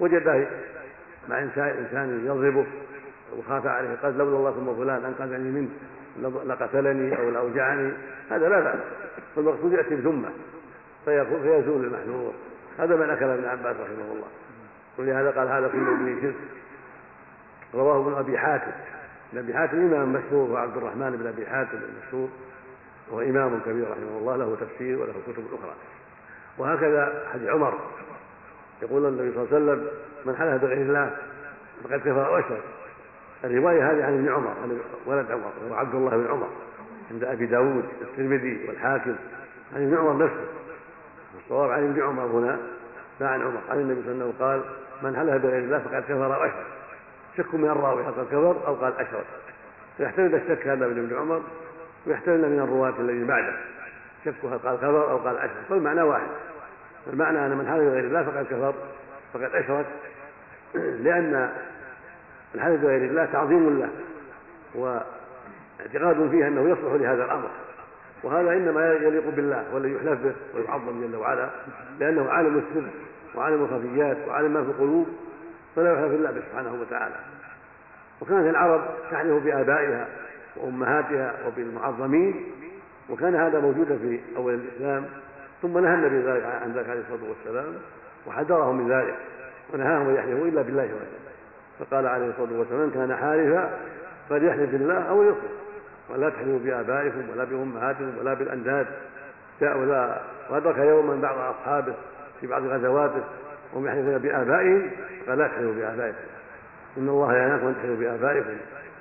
وجده 0.00 0.46
مع 1.28 1.42
انسان 1.42 1.68
انسان 1.68 2.26
يضربه 2.26 2.66
وخاف 3.38 3.66
عليه 3.66 3.96
قال 4.02 4.18
لولا 4.18 4.36
الله 4.36 4.50
ثم 4.50 4.84
فلان 4.84 5.04
أنقذني 5.04 5.50
منه 5.50 5.68
لقتلني 6.44 7.18
أو 7.18 7.30
لأوجعني. 7.30 7.92
هذا 8.30 8.48
لا 8.48 8.60
بأس 8.60 8.78
فالمقصود 9.36 9.72
يأتي 9.72 9.96
بثمه 9.96 10.30
فيزول 11.04 11.84
المحذور. 11.84 12.32
هذا 12.78 12.96
ما 12.96 13.06
نكر 13.06 13.34
ابن 13.34 13.44
عباس 13.44 13.76
رحمه 13.76 14.12
الله. 14.12 14.28
ولهذا 14.98 15.30
قال 15.30 15.48
هذا 15.48 15.68
كله 15.68 15.96
به 15.96 16.22
شرك. 16.22 16.34
رواه 17.74 18.00
ابن 18.00 18.14
أبي 18.14 18.38
حاتم. 18.38 18.72
ابن 19.32 19.38
ابي 19.38 19.54
حاتم 19.54 19.78
إمام 19.78 20.12
مشهور 20.12 20.50
وعبد 20.50 20.76
الرحمن 20.76 21.10
بن 21.10 21.26
أبي 21.26 21.46
حاتم 21.46 21.78
المشهور 21.78 22.28
وهو 23.10 23.20
إمام 23.20 23.60
كبير 23.66 23.90
رحمه 23.90 24.18
الله 24.18 24.36
له 24.36 24.56
تفسير 24.60 24.98
وله 24.98 25.12
كتب 25.26 25.44
أخرى. 25.52 25.74
وهكذا 26.58 27.24
حديث 27.32 27.48
عمر. 27.48 27.78
يقول 28.82 29.06
النبي 29.06 29.32
صلى 29.34 29.42
الله 29.42 29.54
عليه 29.54 29.64
وسلم 29.64 29.88
من 30.24 30.36
حلف 30.36 30.62
بغير 30.62 30.76
الله 30.76 31.16
فقد 31.84 32.00
كفر 32.00 32.30
واشرك. 32.32 32.62
الرواية 33.44 33.90
هذه 33.90 34.04
عن 34.04 34.14
ابن 34.14 34.28
عمر 34.28 34.54
عن 34.62 34.78
ولد 35.06 35.30
عمر 35.30 35.52
وهو 35.64 35.74
عبد 35.74 35.94
الله 35.94 36.10
بن 36.10 36.26
عمر 36.26 36.48
عند 37.10 37.24
أبي 37.24 37.46
داود 37.46 37.84
والترمذي 38.00 38.68
والحاكم. 38.68 39.16
عن 39.76 39.82
ابن 39.82 39.98
عمر 39.98 40.24
نفسه. 40.24 40.46
الصواب 41.44 41.70
عن 41.70 41.84
ابن 41.84 42.02
عمر 42.02 42.24
هنا 42.24 42.58
لا 43.20 43.28
عن 43.28 43.42
عمر. 43.42 43.60
عن 43.70 43.80
النبي 43.80 44.02
صلى 44.02 44.12
الله 44.12 44.24
عليه 44.24 44.34
وسلم 44.34 44.46
قال 44.46 44.62
من 45.02 45.16
حلف 45.16 45.42
بغير 45.42 45.58
الله 45.58 45.78
فقد 45.78 46.02
كفر 46.02 46.40
واشرك. 46.40 46.66
شك 47.36 47.54
من 47.54 47.70
الراوي 47.70 48.02
هل 48.02 48.12
قال 48.12 48.26
كفر 48.26 48.66
أو 48.66 48.74
قال 48.74 48.92
اشرك 48.92 49.26
فيحتمل 49.96 50.34
الشك 50.34 50.66
هذا 50.66 50.86
من 50.86 50.98
ابن 50.98 51.16
عمر 51.16 51.42
ويحتمل 52.06 52.50
من 52.50 52.58
الرواة 52.58 52.94
الذين 52.98 53.26
بعده. 53.26 53.54
شك 54.24 54.44
هل 54.44 54.58
قال 54.58 54.76
كفر 54.76 55.10
أو 55.10 55.16
قال 55.16 55.36
اشرك 55.36 55.64
فالمعنى 55.68 56.02
واحد. 56.02 56.26
المعنى 57.12 57.46
أن 57.46 57.56
من 57.56 57.66
حلف 57.66 57.82
بغير 57.82 58.04
الله 58.04 58.22
فقد 58.22 58.44
كفر 58.44 58.74
فقد 59.32 59.54
اشرك 59.54 59.86
لأن 60.74 61.52
الحلف 62.54 62.80
بغير 62.80 63.10
الله 63.10 63.24
تعظيم 63.24 63.78
له 63.78 63.88
واعتقاد 64.74 66.30
فيه 66.30 66.48
أنه 66.48 66.70
يصلح 66.70 66.92
لهذا 66.92 67.24
الأمر. 67.24 67.48
وهذا 68.22 68.52
إنما 68.52 68.92
يليق 68.92 69.28
بالله 69.36 69.64
والذي 69.74 69.94
يحلف 69.94 70.18
به 70.22 70.34
ويعظم 70.54 71.02
جل 71.02 71.16
وعلا 71.16 71.50
لأنه 72.00 72.30
عالم 72.30 72.58
السر 72.58 72.88
وعالم 73.34 73.64
الخفيات 73.64 74.16
وعالم 74.28 74.54
ما 74.54 74.62
في 74.64 74.70
القلوب. 74.70 75.06
فلا 75.76 75.92
يحلف 75.92 76.12
إلا 76.12 76.30
به 76.30 76.40
سبحانه 76.50 76.80
وتعالى. 76.80 77.14
وكانت 78.20 78.50
العرب 78.50 78.82
تحلف 79.10 79.44
بآبائها 79.44 80.08
وأمهاتها 80.56 81.34
وبالمعظمين 81.46 82.44
وكان 83.10 83.34
هذا 83.34 83.60
موجودا 83.60 83.98
في 83.98 84.20
أول 84.36 84.54
الإسلام 84.54 85.04
ثم 85.62 85.78
نهى 85.78 85.94
النبي 85.94 86.30
عن 86.42 86.72
ذلك 86.72 86.88
عليه 86.88 87.00
الصلاة 87.00 87.28
والسلام 87.28 87.74
وحذرهم 88.26 88.76
من 88.76 88.92
ذلك 88.92 89.14
ونهاهم 89.74 90.08
أن 90.08 90.14
يحلفوا 90.14 90.46
إلا 90.46 90.62
بالله 90.62 90.84
وحده. 90.84 91.22
فقال 91.78 92.06
عليه 92.06 92.26
الصلاة 92.26 92.58
والسلام 92.58 92.80
من 92.80 92.90
كان 92.90 93.16
حالفا 93.16 93.78
فليحلف 94.28 94.70
بالله 94.70 95.08
أو 95.08 95.22
يصمت 95.22 95.50
ولا 96.10 96.30
تحلفوا 96.30 96.58
بآبائكم 96.58 97.30
ولا 97.32 97.44
بأمهاتكم 97.44 98.18
ولا 98.20 98.34
بالأنداد 98.34 98.86
ولا 99.62 100.20
وأدرك 100.50 100.78
يوما 100.78 101.14
بعض 101.14 101.38
أصحابه 101.38 101.94
في 102.40 102.46
بعض 102.46 102.62
غزواته 102.62 103.22
وهم 103.72 103.86
يحلفون 103.86 104.18
بآبائهم 104.18 104.90
قال 105.28 105.38
لا 105.38 105.48
تحلفوا 105.48 105.74
بآبائكم. 105.74 106.18
إن 106.98 107.08
الله 107.08 107.36
ينهاكم 107.36 107.66
أن 107.66 107.74
تحلفوا 107.74 107.96
بآبائكم. 107.96 108.56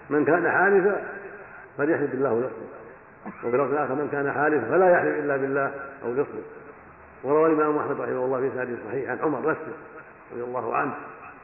من 0.10 0.26
كان 0.26 0.52
حالفا 0.52 1.02
فليحلف 1.78 2.12
بالله 2.12 2.34
ويصمت 2.34 2.72
وفي 3.44 3.56
الوقت 3.56 3.70
الآخر 3.70 3.96
من 3.96 4.10
كان 4.12 4.32
حالفا 4.32 4.70
فلا 4.70 4.92
يحلف 4.92 5.18
إلا 5.18 5.38
بالله 5.38 5.72
أو 6.04 6.12
يصمت 6.12 6.44
وروى 7.24 7.50
الإمام 7.50 7.78
أحمد 7.78 8.02
رحمه 8.02 8.26
الله 8.26 8.50
في 8.50 8.60
حديث 8.60 8.80
صحيح 8.88 9.10
عن 9.10 9.20
عمر 9.20 9.40
نفسه 9.50 9.74
رضي 10.32 10.44
الله 10.44 10.76
عنه 10.76 10.94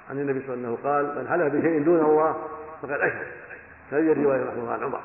عن 0.10 0.20
النبي 0.20 0.42
صلى 0.48 0.54
الله 0.54 0.68
عليه 0.68 0.78
وسلم 0.80 0.92
قال 0.92 1.24
من 1.24 1.28
حلف 1.28 1.54
بشيء 1.54 1.84
دون 1.84 2.00
الله 2.00 2.36
فقد 2.82 2.92
أشرك. 2.92 3.28
هذه 3.92 4.12
الرواية 4.12 4.46
رحمه 4.46 4.72
عن 4.72 4.84
عمر. 4.84 5.00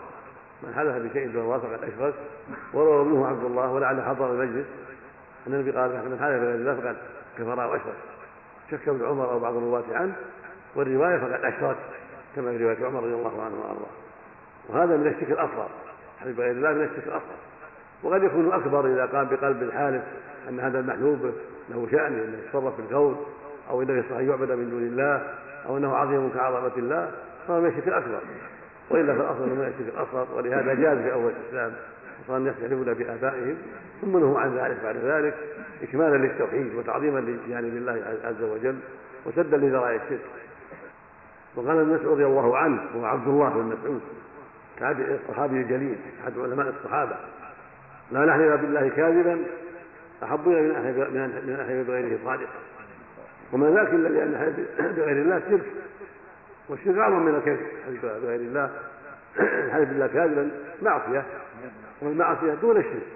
من 0.62 0.74
حلف 0.74 0.96
بشيء 0.96 1.32
دون 1.32 1.42
الله 1.42 1.58
فقد 1.58 1.78
أشرك. 1.84 2.14
وروى 2.74 3.00
ابنه 3.00 3.26
عبد 3.26 3.44
الله 3.44 3.72
ولعل 3.72 4.02
حضر 4.02 4.32
المجلس 4.32 4.66
أن 5.46 5.54
النبي 5.54 5.70
قال 5.70 5.90
من 5.90 6.18
حلف 6.20 6.42
بغير 6.42 6.54
الله 6.54 6.74
فقد 6.74 6.96
كفر 7.38 7.66
وأشرك. 7.66 7.94
شك 8.72 8.88
ابن 8.88 9.04
عمر 9.06 9.32
أو 9.32 9.38
بعض 9.38 9.56
الرواة 9.56 9.84
عنه 9.92 10.14
والرواية 10.74 11.18
فقد 11.18 11.32
اشرك 11.32 11.76
كما 12.36 12.50
في 12.50 12.64
رواية 12.64 12.86
عمر 12.86 13.02
رضي 13.02 13.14
الله 13.14 13.42
عنه 13.42 13.54
وأرضاه. 13.60 13.92
وهذا 14.68 14.96
من 14.96 15.06
الشرك 15.06 15.30
الأصغر 15.30 15.68
حلف 16.20 16.36
بغير 16.36 16.50
الله 16.50 16.72
من 16.72 16.82
الشرك 16.82 17.06
الأصغر. 17.06 17.36
وقد 18.02 18.22
يكون 18.22 18.52
أكبر 18.52 18.86
إذا 18.86 19.06
قام 19.06 19.28
بقلب 19.28 19.62
الحالف 19.62 20.02
أن 20.48 20.60
هذا 20.60 20.78
المحلوب 20.78 21.32
له 21.70 21.88
شأن 21.90 22.12
إنه 22.12 22.38
يتصرف 22.38 22.74
في 22.76 22.82
الكون 22.82 23.26
أو 23.70 23.82
إنه 23.82 23.98
يصلح 23.98 24.18
أن 24.18 24.28
يعبد 24.28 24.52
من 24.52 24.70
دون 24.70 24.82
الله 24.82 25.34
أو 25.66 25.76
إنه 25.76 25.96
عظيم 25.96 26.30
كعظمة 26.34 26.76
الله 26.76 27.10
فهو 27.48 27.60
من 27.60 27.68
الشرك 27.68 27.88
الأكبر. 27.88 28.20
وإلا 28.90 29.14
فالأصل 29.14 29.48
من 29.48 29.72
الشرك 29.74 29.94
الأصغر 29.94 30.26
ولهذا 30.36 30.74
جاز 30.74 30.98
في 30.98 31.12
أول 31.12 31.32
الإسلام 31.32 31.72
وصار 32.24 32.36
الناس 32.36 32.54
يحلفون 32.58 32.94
بآبائهم 32.94 33.56
ثم 34.00 34.18
نهوا 34.18 34.40
عن 34.40 34.58
ذلك 34.58 34.76
بعد 34.84 34.96
ذلك 34.96 35.34
اكمالا 35.82 36.16
للتوحيد 36.16 36.74
وتعظيما 36.74 37.18
للاتيان 37.18 37.70
بالله 37.70 38.18
عز 38.24 38.42
وجل 38.42 38.76
وسدا 39.26 39.56
لذرائع 39.56 40.02
الشرك. 40.02 40.20
وقال 41.56 41.78
ابن 41.78 41.94
مسعود 41.94 42.12
رضي 42.12 42.26
الله 42.26 42.58
عنه 42.58 42.80
وهو 42.94 43.04
عبد 43.04 43.28
الله 43.28 43.48
بن 43.48 43.76
مسعود 43.76 44.00
الصحابي 45.22 45.60
الجليل 45.60 45.96
أحد 46.22 46.38
علماء 46.38 46.68
الصحابة 46.68 47.16
لا 48.12 48.24
نحلف 48.24 48.60
بالله 48.60 48.88
كاذبا 48.88 49.38
أحب 50.22 50.48
إلى 50.48 50.62
من 51.46 51.56
احلف 51.60 51.88
بغيره 51.88 52.18
صادقا. 52.24 52.58
وما 53.52 53.70
ذاك 53.70 53.88
الا 53.88 54.08
لأن 54.08 54.34
الحلف 54.34 54.96
بغير 54.96 55.22
الله 55.22 55.42
شرك 55.50 55.66
والشرك 56.68 56.98
أعظم 56.98 57.22
من 57.22 57.34
الكذب 57.34 57.66
الحلف 57.88 58.04
بغير 58.04 58.40
الله 58.40 58.70
الحلف 59.38 59.88
بالله 59.88 60.06
كاذبا؟ 60.06 60.50
معصية. 60.82 61.24
والمعصيه 62.02 62.54
دون 62.54 62.76
الشرك 62.76 63.06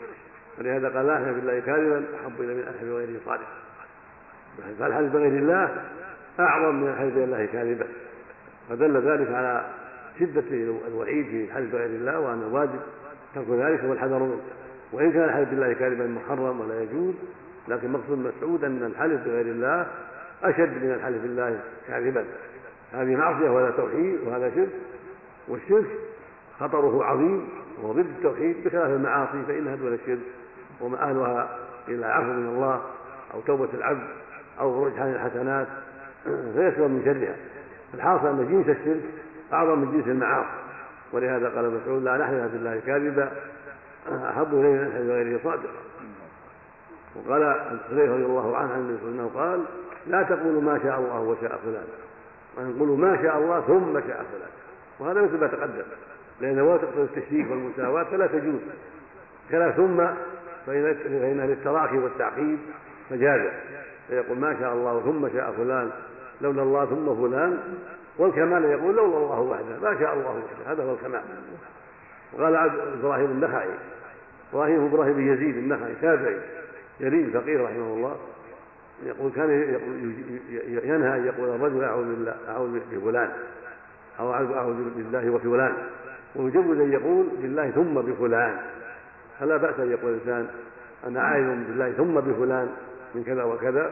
ولهذا 0.59 0.88
قال 0.88 1.07
لا 1.07 1.16
احلف 1.16 1.37
بالله 1.37 1.61
كاذبا 1.61 2.05
أحب 2.21 2.40
إلى 2.40 2.55
من 2.55 2.62
احلف 2.62 2.90
بغيره 2.90 3.21
صادقا. 3.25 3.47
فالحلف 4.78 5.12
بغير 5.12 5.33
الله 5.33 5.85
أعظم 6.40 6.75
من 6.75 6.88
الحلف 6.88 7.14
بالله 7.14 7.47
كاذبا. 7.47 7.87
فدل 8.69 8.97
ذلك 8.97 9.35
على 9.35 9.64
شدة 10.21 10.45
الوعيد 10.88 11.26
في 11.26 11.45
الحلف 11.45 11.73
بغير 11.73 11.87
الله 11.87 12.21
وأن 12.21 12.43
الواجب 12.43 12.81
ترك 13.35 13.50
ذلك 13.50 13.85
والحذر 13.85 14.19
منه. 14.19 14.40
وإن 14.93 15.12
كان 15.12 15.25
الحلف 15.25 15.50
بالله 15.50 15.73
كاذبا 15.73 16.07
محرم 16.07 16.61
ولا 16.61 16.83
يجوز 16.83 17.14
لكن 17.69 17.93
مقصود 17.93 18.19
مسعود 18.19 18.64
أن 18.64 18.83
الحلف 18.83 19.25
بغير 19.25 19.47
الله 19.47 19.87
أشد 20.43 20.85
من 20.85 20.93
الحلف 20.93 21.23
بالله 21.23 21.61
كاذبا. 21.88 22.25
هذه 22.93 23.16
معصية 23.16 23.50
وهذا 23.50 23.71
توحيد 23.71 24.21
وهذا 24.26 24.50
شرك 24.55 24.69
والشرك 25.49 25.87
خطره 26.61 27.05
عظيم 27.05 27.49
وهو 27.83 27.92
ضد 27.92 27.99
التوحيد 27.99 28.64
بخلاف 28.64 28.90
المعاصي 28.90 29.42
فإنها 29.49 29.76
دون 29.76 29.95
الشرك 29.95 30.18
ومآلها 30.80 31.59
إلى 31.88 32.06
عفو 32.06 32.33
من 32.33 32.47
الله 32.47 32.83
أو 33.35 33.40
توبة 33.40 33.68
العبد 33.75 34.09
أو 34.61 34.87
رجحان 34.87 35.12
الحسنات 35.12 35.66
فيسلم 36.25 36.90
من 36.90 37.02
شرها. 37.04 37.37
الحاصل 37.95 38.26
أن 38.26 38.49
جنس 38.49 38.76
الشرك 38.76 39.02
أعظم 39.52 39.78
من 39.78 39.92
جنس 39.92 40.06
المعاصي. 40.06 40.49
ولهذا 41.12 41.49
قال 41.49 41.80
مسعود 41.80 42.02
لا 42.02 42.16
نحلف 42.16 42.52
بالله 42.52 42.80
كاذبا 42.87 43.33
أحب 44.09 44.54
إلينا 44.54 44.83
من 44.83 44.88
نحلف 44.88 45.06
بغيره 45.06 45.40
صادقا. 45.45 45.80
وقال 47.16 47.54
حذيفة 47.90 48.14
رضي 48.14 48.25
الله 48.25 48.56
عنه 48.56 48.73
عن 48.73 48.78
النبي 48.78 49.04
وسلم 49.04 49.30
قال 49.35 49.64
لا 50.06 50.23
تقولوا 50.23 50.62
ما 50.62 50.80
شاء 50.83 50.99
الله 50.99 51.21
وشاء 51.21 51.61
فلان. 51.64 51.85
وأن 52.56 52.78
قولوا 52.78 52.97
ما 52.97 53.23
شاء 53.23 53.38
الله 53.38 53.61
ثم 53.61 53.92
شاء 53.92 54.25
فلان. 54.33 54.50
وهذا 54.99 55.23
مثل 55.23 55.40
ما 55.40 55.47
تقدم. 55.47 55.85
لأن 56.40 56.57
لو 56.57 56.76
تقتضي 56.76 57.02
التشريك 57.02 57.50
والمساواة 57.50 58.05
فلا 58.05 58.26
تجوز. 58.26 58.61
كلا 59.50 59.71
ثم 59.71 60.07
فإنها 60.66 61.47
للتراخي 61.47 61.99
والتعقيب 61.99 62.59
فجاز 63.11 63.50
فيقول 64.09 64.38
ما 64.38 64.57
شاء 64.61 64.73
الله 64.73 65.00
ثم 65.00 65.28
شاء 65.38 65.52
فلان 65.52 65.90
لولا 66.40 66.62
الله 66.62 66.85
ثم 66.85 67.28
فلان. 67.28 67.59
والكمال 68.19 68.64
يقول 68.64 68.97
لولا 68.97 69.16
الله 69.16 69.40
وحده 69.40 69.90
ما 69.90 70.00
شاء 70.00 70.14
الله 70.14 70.31
وحده 70.31 70.73
هذا 70.73 70.85
هو 70.85 70.95
الكمال. 70.95 71.23
وقال 72.33 72.57
إبراهيم 73.00 73.31
النخعي 73.31 73.69
إبراهيم 74.52 74.85
إبراهيم 74.87 75.12
بن 75.12 75.33
يزيد 75.33 75.57
النخعي 75.57 75.95
تابعي 76.02 76.37
جليل 77.00 77.31
فقير 77.31 77.64
رحمه 77.64 77.95
الله. 77.95 78.16
يقول 79.07 79.33
كان 79.33 79.50
ينهى 80.85 81.16
أن 81.16 81.26
يقول 81.26 81.49
الرجل 81.49 81.85
أعوذ 81.85 82.05
بالله 82.05 82.37
أعوذ 82.49 82.81
بفلان 82.93 83.31
أو 84.21 84.35
أعوذ 84.35 84.76
بالله 84.97 85.31
وفلان. 85.31 85.75
ويجوز 86.37 86.81
أن 86.81 86.93
يقول 86.93 87.26
بالله 87.43 87.71
ثم 87.71 87.95
بفلان. 87.95 88.57
فلا 89.40 89.57
بأس 89.57 89.81
أن 89.81 89.90
يقول 89.90 90.12
الإنسان 90.12 90.47
أنا 91.07 91.21
عائذ 91.21 91.45
بالله 91.45 91.93
ثم 91.93 92.14
بفلان 92.14 92.69
من 93.14 93.25
كذا 93.25 93.45
وكذا. 93.45 93.90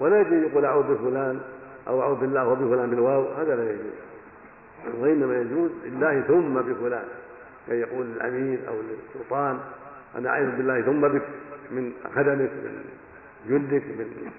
ولا 0.00 0.20
يجوز 0.20 0.50
يقول 0.50 0.64
أعوذ 0.64 0.94
بفلان 0.94 1.40
أو 1.88 2.02
أعوذ 2.02 2.20
بالله 2.20 2.48
وبفلان 2.48 2.90
بالواو 2.90 3.32
هذا 3.32 3.56
لا 3.56 3.62
يجوز. 3.62 3.92
وإنما 5.00 5.40
يجوز 5.40 5.70
بالله 5.84 6.20
ثم 6.20 6.54
بفلان. 6.54 7.04
كان 7.66 7.76
يقول 7.76 8.06
للامير 8.06 8.58
أو 8.68 8.74
للسلطان 8.74 9.58
أنا 10.18 10.30
اعوذ 10.30 10.56
بالله 10.56 10.82
ثم 10.82 11.00
بك 11.00 11.22
من 11.70 11.92
خدمك 12.14 12.50
من 12.50 12.84
جندك 13.48 13.82
من 13.82 14.30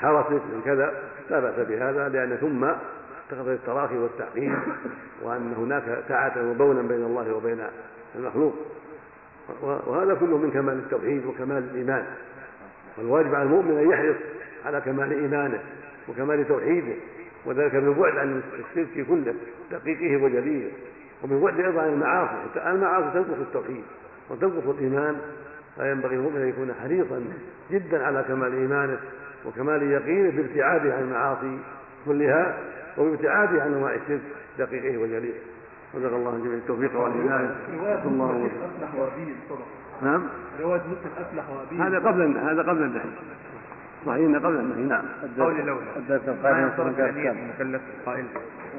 حرسك 0.00 0.30
من 0.30 0.62
كذا. 0.64 0.92
لا 1.30 1.40
بأس 1.40 1.66
بهذا 1.68 2.08
لأن 2.08 2.36
ثم 2.36 2.66
تقتضي 3.30 3.52
التراخي 3.52 3.96
والتعقيد 3.96 4.52
وأن 5.22 5.54
هناك 5.58 6.04
سعه 6.08 6.50
وبونا 6.50 6.82
بين 6.82 7.04
الله 7.04 7.34
وبين 7.34 7.58
المخلوق. 8.14 8.54
وهذا 9.62 10.14
كله 10.14 10.38
من 10.38 10.50
كمال 10.50 10.74
التوحيد 10.74 11.26
وكمال 11.26 11.58
الإيمان. 11.70 12.04
والواجب 12.98 13.34
على 13.34 13.42
المؤمن 13.42 13.78
أن 13.78 13.90
يحرص 13.90 14.16
على 14.66 14.80
كمال 14.80 15.12
إيمانه 15.12 15.58
وكمال 16.08 16.48
توحيده 16.48 16.94
وذلك 17.46 17.72
بالبعد 17.76 18.16
عن 18.16 18.42
الشرك 18.58 19.06
كله 19.06 19.34
دقيقه 19.70 20.24
وجليه 20.24 20.70
وبالبعد 21.24 21.60
أيضا 21.60 21.82
عن 21.82 21.88
المعاصي. 21.88 22.36
المعاصي 22.66 23.10
تنقص 23.14 23.40
التوحيد 23.40 23.84
وتنقص 24.30 24.66
الإيمان. 24.68 25.16
فينبغي 25.76 26.14
المؤمن 26.14 26.40
أن 26.40 26.48
يكون 26.48 26.74
حريصا 26.82 27.24
جدا 27.70 28.06
على 28.06 28.24
كمال 28.28 28.52
إيمانه 28.52 28.98
وكمال 29.46 29.82
يقينه 29.82 30.30
بابتعاده 30.30 30.94
عن 30.94 31.02
المعاصي 31.02 31.58
كلها. 32.06 32.58
وبابتعاده 32.98 33.62
عن 33.62 33.74
انواع 33.74 33.94
الشرك 33.94 34.20
دقيقه 34.58 34.98
وجليه 34.98 35.34
صدق 35.92 36.14
الله 36.14 36.38
جميع 36.38 36.54
التوفيق 36.54 37.00
والهداية. 37.00 37.56
رواية 37.78 38.02
الله 38.04 38.50
أفلح 38.64 38.94
وأبيه 38.94 39.34
صدق 39.48 39.66
نعم؟ 40.02 40.22
رواية 40.60 40.80
مسلم 40.80 41.12
أفلح 41.18 41.44
وأبيه. 41.50 41.86
هذا 41.86 41.98
قبل 42.08 42.38
هذا 42.38 42.62
قبل 42.62 42.82
النهي 42.82 43.04
صحيح 44.06 44.18
إنه 44.18 44.38
قبل 44.38 44.56
النهي 44.56 44.82
نعم. 44.82 45.04
قول 45.38 45.56
لولا 45.56 45.96
الدرس 45.96 46.28
القادم 46.28 46.70
المكلف 46.78 47.82
القائل؟ 48.00 48.24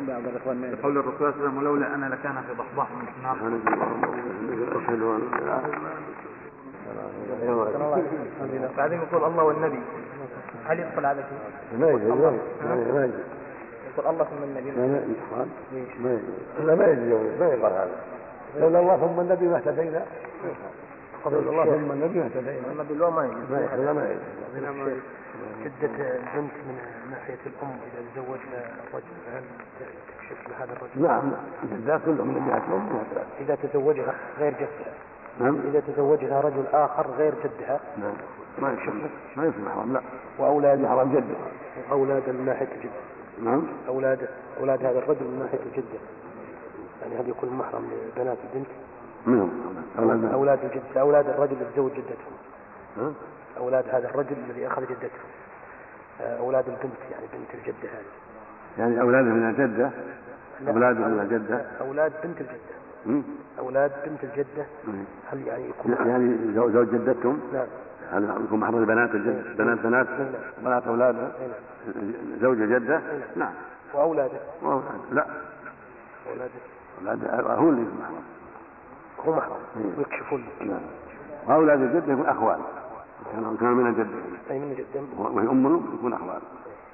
بعض 0.07 0.21
الاخوان 0.27 0.75
قول 0.83 0.97
الرسول 0.97 1.17
صلى 1.17 1.29
الله 1.29 1.35
عليه 1.37 1.47
وسلم 1.47 1.57
ولولا 1.57 1.95
أنا 1.95 2.05
لكان 2.05 2.33
في 2.47 2.53
ضحضاح 2.53 2.87
من 2.91 3.07
النار. 3.17 3.35
سبحانك 3.35 3.67
اللهم 3.67 4.03
وبحمدك 4.03 4.75
أشهد 4.75 5.01
أن 5.01 5.21
لا 5.45 5.59
إله 7.43 7.63
إلا 8.43 8.65
انت 8.65 8.77
بعدين 8.77 8.99
يقول 8.99 9.23
الله 9.23 9.43
والنبي. 9.43 9.79
هل 10.65 10.79
يدخل 10.79 11.05
هذا 11.05 11.25
شيء؟ 11.29 11.79
ما 11.79 11.89
يجوز 11.89 12.33
ما 12.63 13.05
يجوز. 13.05 13.13
يقول 13.97 14.13
الله 14.13 14.23
ثم 14.23 14.43
النبي 14.43 14.71
ما 14.71 14.85
يقال 14.85 15.47
ما 16.03 16.11
يجوز. 16.11 16.67
لا 16.67 16.75
ما 16.75 16.85
يجوز 16.85 17.39
ما 17.39 17.47
يقال 17.47 17.73
هذا. 17.73 17.97
لولا 18.59 18.79
الله 18.79 18.97
ثم 18.97 19.19
النبي 19.19 19.47
ما 19.47 19.57
اهتدينا. 19.57 20.05
لولا 21.25 21.49
الله 21.49 21.65
ثم 21.65 21.91
النبي 21.91 22.19
ما 22.19 22.25
اهتدينا. 22.25 22.71
النبي 22.71 22.93
الله 22.93 23.09
ما 23.09 23.25
يجوز. 23.25 23.51
ما 23.51 23.59
يجوز 23.59 23.95
ما 23.95 24.81
يجوز. 24.85 25.01
جدة 25.63 25.87
البنت 25.87 26.53
من 26.67 26.77
ناحية 27.11 27.37
الأم 27.45 27.77
إذا 27.87 28.01
تزوجها 28.15 28.63
الرجل 28.87 29.15
هل 29.33 29.43
تكشف 29.79 30.49
لهذا 30.49 30.73
الرجل؟ 30.73 31.01
نعم 31.01 31.31
الجدات 31.63 32.01
كلهم 32.05 32.27
من 32.27 32.37
الأم 32.37 32.95
وجهة 32.95 33.25
إذا 33.39 33.55
تزوجها 33.55 34.13
غير 34.39 34.53
جدها. 34.53 34.93
نعم. 35.39 35.59
إذا 35.67 35.79
تزوجها 35.87 36.41
رجل 36.41 36.63
آخر 36.73 37.07
غير 37.17 37.33
جدها. 37.43 37.79
نعم. 37.97 38.13
ما 38.59 38.73
يصير 38.73 38.93
ما 39.35 39.45
يصير 39.45 39.61
محرم 39.65 39.93
لا. 39.93 40.01
وأولاد 40.39 40.79
محرم 40.79 41.11
جده 41.11 41.35
أولاد 41.91 42.29
من 42.29 42.45
ناحية 42.45 42.67
الجدة 42.75 42.99
نعم. 43.43 43.63
أولاد 43.87 44.19
أولاد 44.59 44.85
هذا 44.85 44.99
الرجل 44.99 45.23
من 45.23 45.39
ناحية 45.39 45.59
الجدة. 45.65 45.99
يعني 47.01 47.15
هل 47.21 47.29
يكون 47.29 47.49
محرم 47.49 47.87
لبنات 48.17 48.37
البنت؟ 48.53 48.67
منهم 49.27 49.49
أولاد. 49.99 50.33
أولاد 50.33 50.59
الجدة 50.63 51.01
أولاد 51.01 51.29
الرجل 51.29 51.53
اللي 51.53 51.65
تزوج 51.73 51.91
جدته 51.91 52.25
ها؟ 52.97 53.11
أولاد 53.57 53.85
هذا 53.89 54.09
الرجل 54.09 54.35
الذي 54.49 54.67
أخذ 54.67 54.81
جدته 54.81 55.19
آه، 56.21 56.37
أولاد 56.39 56.65
البنت 56.67 56.99
يعني 57.11 57.25
بنت 57.33 57.53
الجدة 57.61 57.89
هذه. 57.93 58.05
يعني 58.77 59.01
اولاده 59.01 59.27
من 59.29 59.49
الجدة؟ 59.49 59.89
لا. 60.65 60.71
اولاده 60.71 60.99
من 60.99 61.19
الجدة؟ 61.19 61.55
لا، 61.55 61.85
أولاد 61.87 62.11
بنت 62.23 62.41
الجدة. 62.41 63.25
أولاد 63.59 63.91
بنت 64.05 64.23
الجدة. 64.23 64.65
مم. 64.87 65.03
هل 65.31 65.47
يعني 65.47 65.69
يكون 65.69 65.91
يعني 66.07 66.53
زو- 66.55 66.69
زوج 66.69 66.87
جدتهم؟ 66.87 67.39
نعم. 67.53 67.67
هل 68.11 68.43
يكون 68.45 68.59
محرم 68.59 68.85
بنات 68.85 69.15
الجد 69.15 69.57
بنات 69.57 69.79
بنات؟ 69.79 70.07
نعم. 70.09 70.27
بنات 70.63 70.87
اولادها 70.87 71.31
أي 71.41 71.47
نعم. 71.47 72.13
زوج 72.41 72.57
جدة؟ 72.57 73.01
نعم. 73.35 73.53
وأولاده. 73.93 74.39
وأولاد. 74.61 74.83
لا. 75.11 75.25
أولاده. 76.29 77.29
أولاد 77.29 77.59
هو 77.59 77.69
اللي 77.69 77.81
يكون 77.81 77.97
محرم 77.99 78.23
هو 79.25 79.35
محرم 79.35 79.57
إيه. 79.77 79.97
ويكشفون 79.97 80.41
لك 80.41 80.67
نعم. 80.67 80.79
وأولاد 81.47 81.81
الجد 81.81 82.09
يكون 82.09 82.25
أخوان. 82.25 82.59
كانوا 83.31 83.57
كانوا 83.57 83.75
من 83.75 83.87
الجد. 83.87 84.07
أي 84.51 84.59
من 84.59 84.75
جدا 84.75 85.05
وهي 85.17 85.47
أم 85.47 85.67
الأم 85.67 85.95
يكون 85.99 86.13
أخوان. 86.13 86.41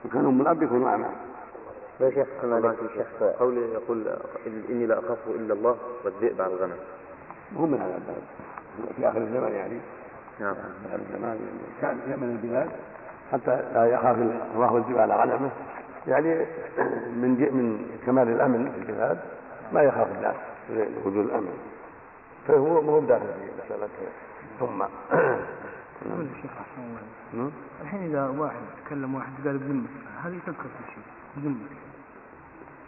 وكان 0.06 0.26
أم 0.26 0.42
الأب 0.42 0.64
يكونوا 0.64 0.90
أعمام 0.90 1.12
يا 2.00 2.10
شيخ 2.10 2.28
في 2.42 2.90
شيخ. 2.96 3.24
قولي 3.40 3.62
يقول 3.62 4.08
إني 4.70 4.86
لا 4.86 5.00
أخاف 5.00 5.18
إلا 5.28 5.54
الله 5.54 5.78
والذئب 6.06 6.42
على 6.42 6.54
الغنم. 6.54 6.78
مو 7.56 7.66
من 7.66 7.82
هذا 7.82 7.96
الباب 7.98 8.22
في 8.96 9.10
آخر 9.10 9.18
الزمان 9.18 9.52
يعني. 9.52 9.80
نعم 10.42 10.56
كان 11.82 12.00
يأمن 12.10 12.40
البلاد 12.44 12.70
حتى 13.32 13.62
لا 13.74 13.86
يخاف 13.86 14.18
الله 14.18 15.02
على 15.02 15.16
غنمه 15.16 15.52
يعني 16.08 16.36
من 17.22 17.30
من 17.54 17.86
كمال 18.06 18.28
الأمن 18.28 18.72
في 18.72 18.78
البلاد 18.78 19.20
ما 19.74 19.82
يخاف 19.82 20.08
الناس 20.18 20.36
لوجود 20.70 21.26
الأمن. 21.26 21.54
فهو 22.48 22.82
مو 22.82 23.00
داخل 23.00 23.26
في 23.26 23.66
مسألة 23.66 23.90
ثم. 24.60 24.82
الشيخ 26.02 26.52
الله 26.78 27.02
نعم. 27.34 27.52
الحين 27.82 28.04
إذا 28.04 28.28
واحد 28.28 28.62
تكلم 28.86 29.16
واحد 29.16 29.32
قال 29.46 29.58
بذمتك 29.58 29.90
هذه 30.24 30.40
تدخل 30.46 30.70
في 30.70 30.94
شيء؟ 30.94 31.04
بذمتك. 31.38 31.78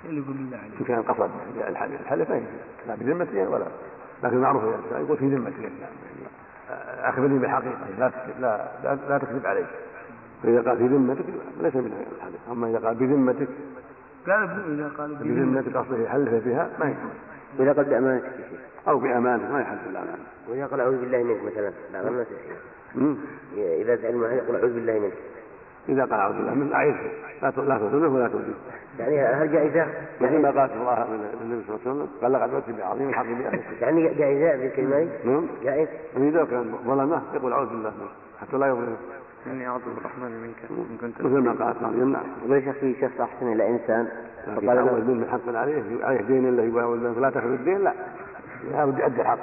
اللي 0.05 0.21
يقول 0.21 0.33
بالله 0.33 0.57
عليك؟ 0.57 0.87
كان 0.87 1.01
قصد 1.01 1.29
الحلف 1.67 2.01
الحلف 2.01 2.29
ما 2.29 2.35
يجوز. 2.35 2.49
لا 2.87 2.95
بذمته 2.95 3.49
ولا 3.49 3.65
لكن 4.23 4.37
معروف 4.37 4.63
يقول 4.91 5.17
في 5.17 5.27
ذمتك 5.27 5.71
أخبرني 7.09 7.39
بالحقيقة. 7.39 7.77
لا 7.99 8.11
لا 8.39 8.67
لا, 8.83 8.97
لا 9.09 9.17
تكذب 9.17 9.45
علي 9.45 9.65
فإذا 10.43 10.61
قال 10.61 10.77
في 10.77 10.87
ذمتك 10.87 11.25
ليس 11.61 11.75
من 11.75 12.05
الحلف 12.17 12.51
أما 12.51 12.69
إذا 12.69 12.87
قال 12.87 12.95
بذمتك 12.95 13.47
قال 14.27 14.49
إذا 14.79 14.91
قال 14.97 15.15
بذمتك. 15.15 15.27
بذمتك 15.27 15.77
قصده 15.77 16.03
يحلف 16.03 16.43
فيها 16.43 16.69
ما 16.79 16.85
يجوز 16.85 17.11
وإذا 17.59 17.73
قال 17.73 17.85
بأمانتك 17.85 18.25
يا 18.25 18.49
شيخ. 18.49 18.59
أو 18.87 18.99
بأمانة 18.99 19.51
ما 19.53 19.61
يحلف 19.61 19.79
بالأمان 19.85 20.19
وإذا 20.49 20.65
قال 20.65 20.79
أعوذ 20.79 20.99
بالله 20.99 21.23
منك 21.23 21.43
مثلا 21.43 21.71
لا 21.93 22.09
ما. 22.09 22.25
إذا 23.57 23.95
سأل 23.95 24.17
معي 24.17 24.37
يقول 24.37 24.55
أعوذ 24.55 24.73
بالله 24.73 24.99
منك. 24.99 25.13
إذا 25.89 26.01
قال 26.01 26.13
أعوذ 26.13 26.33
بالله 26.35 26.53
من 26.53 26.73
أعيذه 26.73 27.11
لا 27.41 27.49
ت- 27.49 27.57
لا 27.59 27.77
تظلمه 27.77 28.15
ولا 28.15 28.27
تؤذيه. 28.27 28.53
يعني 28.99 29.19
هل 29.21 29.51
جائزة؟ 29.51 29.87
مثل 30.21 30.39
ما 30.41 30.47
قال 30.51 30.71
الله 30.71 31.07
من 31.11 31.25
النبي 31.43 31.63
صلى 31.67 31.75
الله 31.75 31.79
عليه 31.85 31.91
وسلم 31.91 32.07
قال 32.21 32.31
لقد 32.33 32.53
أوتي 32.53 32.71
بعظيم 32.71 33.09
الحق 33.09 33.23
بأهله 33.25 33.61
يعني 33.81 34.13
جائزة 34.13 34.55
بالكلمة 34.63 35.07
نعم. 35.25 35.47
جائز؟ 35.63 35.87
إذا 36.17 36.45
كان 36.45 36.73
ظلمه 36.87 37.21
يقول 37.35 37.53
أعوذ 37.53 37.67
بالله 37.69 37.91
حتى 38.41 38.57
لا 38.57 38.67
يظلمه. 38.67 38.97
إني 39.47 39.67
أعوذ 39.67 39.81
بالرحمن 39.95 40.31
منك 40.41 40.55
إن 40.69 40.97
كنت 41.01 41.21
مثل 41.21 41.37
ما 41.39 41.65
قالت 41.65 41.81
مريم 41.81 42.11
نعم 42.11 42.23
يقول 42.45 42.57
يا 42.57 42.61
شيخ 42.61 42.75
في 42.75 42.95
شخص 43.01 43.21
أحسن 43.21 43.51
إلى 43.53 43.69
إنسان؟ 43.69 44.07
فقال 44.45 44.77
له 44.77 44.93
من 44.93 45.27
حق 45.31 45.55
عليه 45.55 46.05
عليه 46.05 46.21
دين 46.21 46.47
الا 46.49 46.63
يقول 46.63 47.15
فلا 47.15 47.29
تاخذ 47.29 47.47
الدين 47.51 47.77
لا. 47.83 47.93
لا 48.71 48.85
بد 48.85 48.99
يؤدي 48.99 49.21
الحق. 49.21 49.39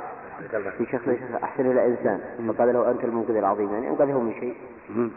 في 0.78 0.86
شخص 0.86 1.08
أحسن 1.42 1.66
إلى 1.70 1.86
إنسان 1.86 2.20
فقال 2.48 2.72
له 2.72 2.90
أنت 2.90 3.04
المنقذ 3.04 3.36
العظيم 3.36 3.72
يعني 3.72 3.88
أنقذه 3.88 4.20
من 4.20 4.32
شيء. 4.40 4.54
مم. 4.96 5.10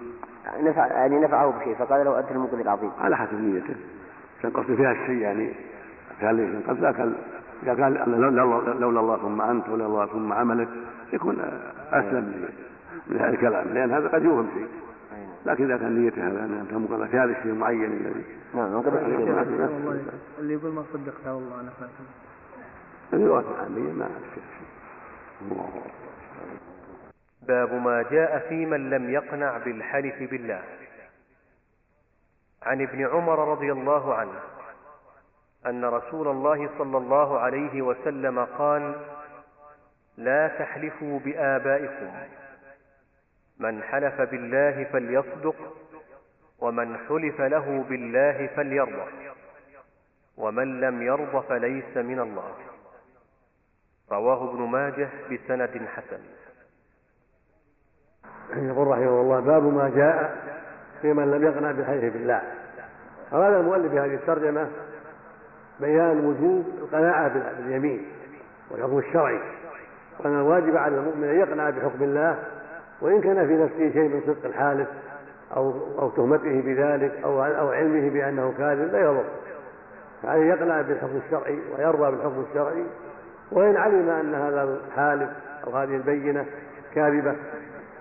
نفع 0.61 0.87
يعني 0.87 1.19
نفعه 1.19 1.59
بشيء 1.59 1.75
فقال 1.75 2.05
له 2.05 2.19
أنت 2.19 2.31
المنقذ 2.31 2.59
العظيم. 2.59 2.91
على 3.01 3.17
حسب 3.17 3.33
نيته. 3.33 3.75
كان 4.41 4.51
قصد 4.51 4.75
فيها 4.75 4.91
الشيء 4.91 5.15
يعني 5.17 5.53
كان 6.21 6.35
ليس 6.37 6.67
قد 6.67 6.79
ذاك 6.79 6.99
إذا 7.63 7.83
قال 7.83 7.93
لولا 8.11 8.73
لولا 8.79 8.99
الله 8.99 9.17
ثم 9.17 9.41
أنت 9.41 9.69
ولولا 9.69 9.85
الله 9.85 10.05
ثم 10.05 10.33
عملك 10.33 10.67
يكون 11.13 11.39
أسلم 11.91 12.23
من- 12.23 12.49
من 13.07 13.17
هذا 13.19 13.29
الكلام 13.29 13.67
لأن 13.67 13.91
هذا 13.91 14.07
قد 14.07 14.23
يوهم 14.23 14.47
شيء. 14.53 14.67
لكن 15.45 15.63
إذا 15.63 15.77
كان 15.77 15.95
نيته 16.01 16.27
هذا 16.27 16.39
ان 16.45 16.53
أنت 16.59 16.73
مقرر 16.73 17.07
في 17.07 17.17
هذا 17.17 17.31
الشيء 17.31 17.51
المعين 17.51 17.83
الذي 17.91 18.23
نعم 18.53 18.83
اللي 20.39 20.53
يقول 20.53 20.71
ما 20.73 20.83
صدقتها 20.93 21.31
والله 21.33 21.61
أنا 21.61 21.69
فاتن 21.69 22.03
الروايات 23.13 23.45
العاميه 23.55 23.91
ما 23.93 24.05
فيها 24.05 24.43
شيء. 24.57 24.67
الله 25.51 25.63
أكبر. 25.63 26.72
باب 27.47 27.73
ما 27.73 28.01
جاء 28.11 28.49
في 28.49 28.65
من 28.65 28.89
لم 28.89 29.09
يقنع 29.09 29.57
بالحلف 29.57 30.29
بالله. 30.31 30.63
عن 32.63 32.81
ابن 32.81 33.07
عمر 33.07 33.51
رضي 33.51 33.71
الله 33.71 34.15
عنه 34.15 34.39
أن 35.65 35.85
رسول 35.85 36.27
الله 36.27 36.69
صلى 36.77 36.97
الله 36.97 37.39
عليه 37.39 37.81
وسلم 37.81 38.39
قال 38.39 38.95
لا 40.17 40.47
تحلفوا 40.47 41.19
بآبائكم. 41.19 42.11
من 43.59 43.83
حلف 43.83 44.21
بالله 44.21 44.83
فليصدق 44.83 45.55
ومن 46.59 46.97
حلف 46.97 47.41
له 47.41 47.85
بالله 47.89 48.47
فليرضى 48.47 49.11
ومن 50.37 50.81
لم 50.81 51.01
يرض 51.01 51.43
فليس 51.49 51.97
من 51.97 52.19
الله. 52.19 52.55
رواه 54.11 54.49
ابن 54.49 54.61
ماجه 54.61 55.09
بسند 55.31 55.87
حسن. 55.95 56.42
يقول 58.55 58.87
رحمه 58.87 59.21
الله 59.21 59.39
باب 59.39 59.63
ما 59.63 59.91
جاء 59.95 60.35
في 61.01 61.13
من 61.13 61.31
لم 61.31 61.43
يقنع 61.43 61.71
بالحلف 61.71 62.13
بالله. 62.13 62.41
أراد 63.33 63.53
المؤلف 63.53 63.91
في 63.91 63.99
هذه 63.99 64.13
الترجمة 64.13 64.67
بيان 65.79 66.25
وجوب 66.25 66.65
القناعة 66.81 67.27
بال- 67.27 67.55
باليمين 67.63 68.05
والحكم 68.71 68.97
الشرعي 68.97 69.39
وأن 70.19 70.35
الواجب 70.39 70.77
على 70.77 70.95
المؤمن 70.97 71.23
أن 71.23 71.39
يقنع 71.39 71.69
بحكم 71.69 72.03
الله 72.03 72.37
وإن 73.01 73.21
كان 73.21 73.47
في 73.47 73.53
نفسه 73.57 73.93
شيء 73.93 74.09
من 74.09 74.21
صدق 74.27 74.45
الحالف 74.45 74.87
أو 75.55 75.73
أو 75.99 76.09
تهمته 76.09 76.61
بذلك 76.61 77.11
أو 77.23 77.43
أو 77.43 77.71
علمه 77.71 78.09
بأنه 78.09 78.53
كاذب 78.57 78.91
لا 78.93 78.99
يضر. 78.99 79.23
فعليه 80.23 80.45
يقنع 80.45 80.81
بالحكم 80.81 81.19
الشرعي 81.25 81.59
ويرضى 81.77 82.11
بالحكم 82.11 82.45
الشرعي 82.49 82.83
وإن 83.51 83.77
علم 83.77 84.09
أن 84.09 84.35
هذا 84.35 84.63
الحالف 84.87 85.29
أو 85.67 85.71
هذه 85.77 85.95
البينة 85.95 86.45
كاذبة 86.95 87.35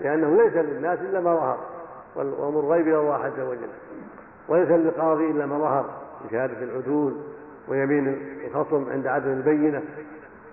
لأنه 0.03 0.43
ليس 0.43 0.53
للناس 0.53 0.99
إلا 0.99 1.21
ما 1.21 1.35
ظهر 1.35 1.59
وأمر 2.17 2.61
الغيب 2.61 2.88
إلى 2.88 2.99
الله 2.99 3.25
عز 3.25 3.41
وجل. 3.41 3.69
وليس 4.49 4.69
للقاضي 4.69 5.31
إلا 5.31 5.47
ما 5.47 5.59
ظهر 5.59 5.85
من 6.23 6.31
شهادة 6.31 6.62
العدول 6.62 7.17
ويمين 7.69 8.19
الخصم 8.47 8.91
عند 8.93 9.07
عدم 9.07 9.33
البينة. 9.33 9.83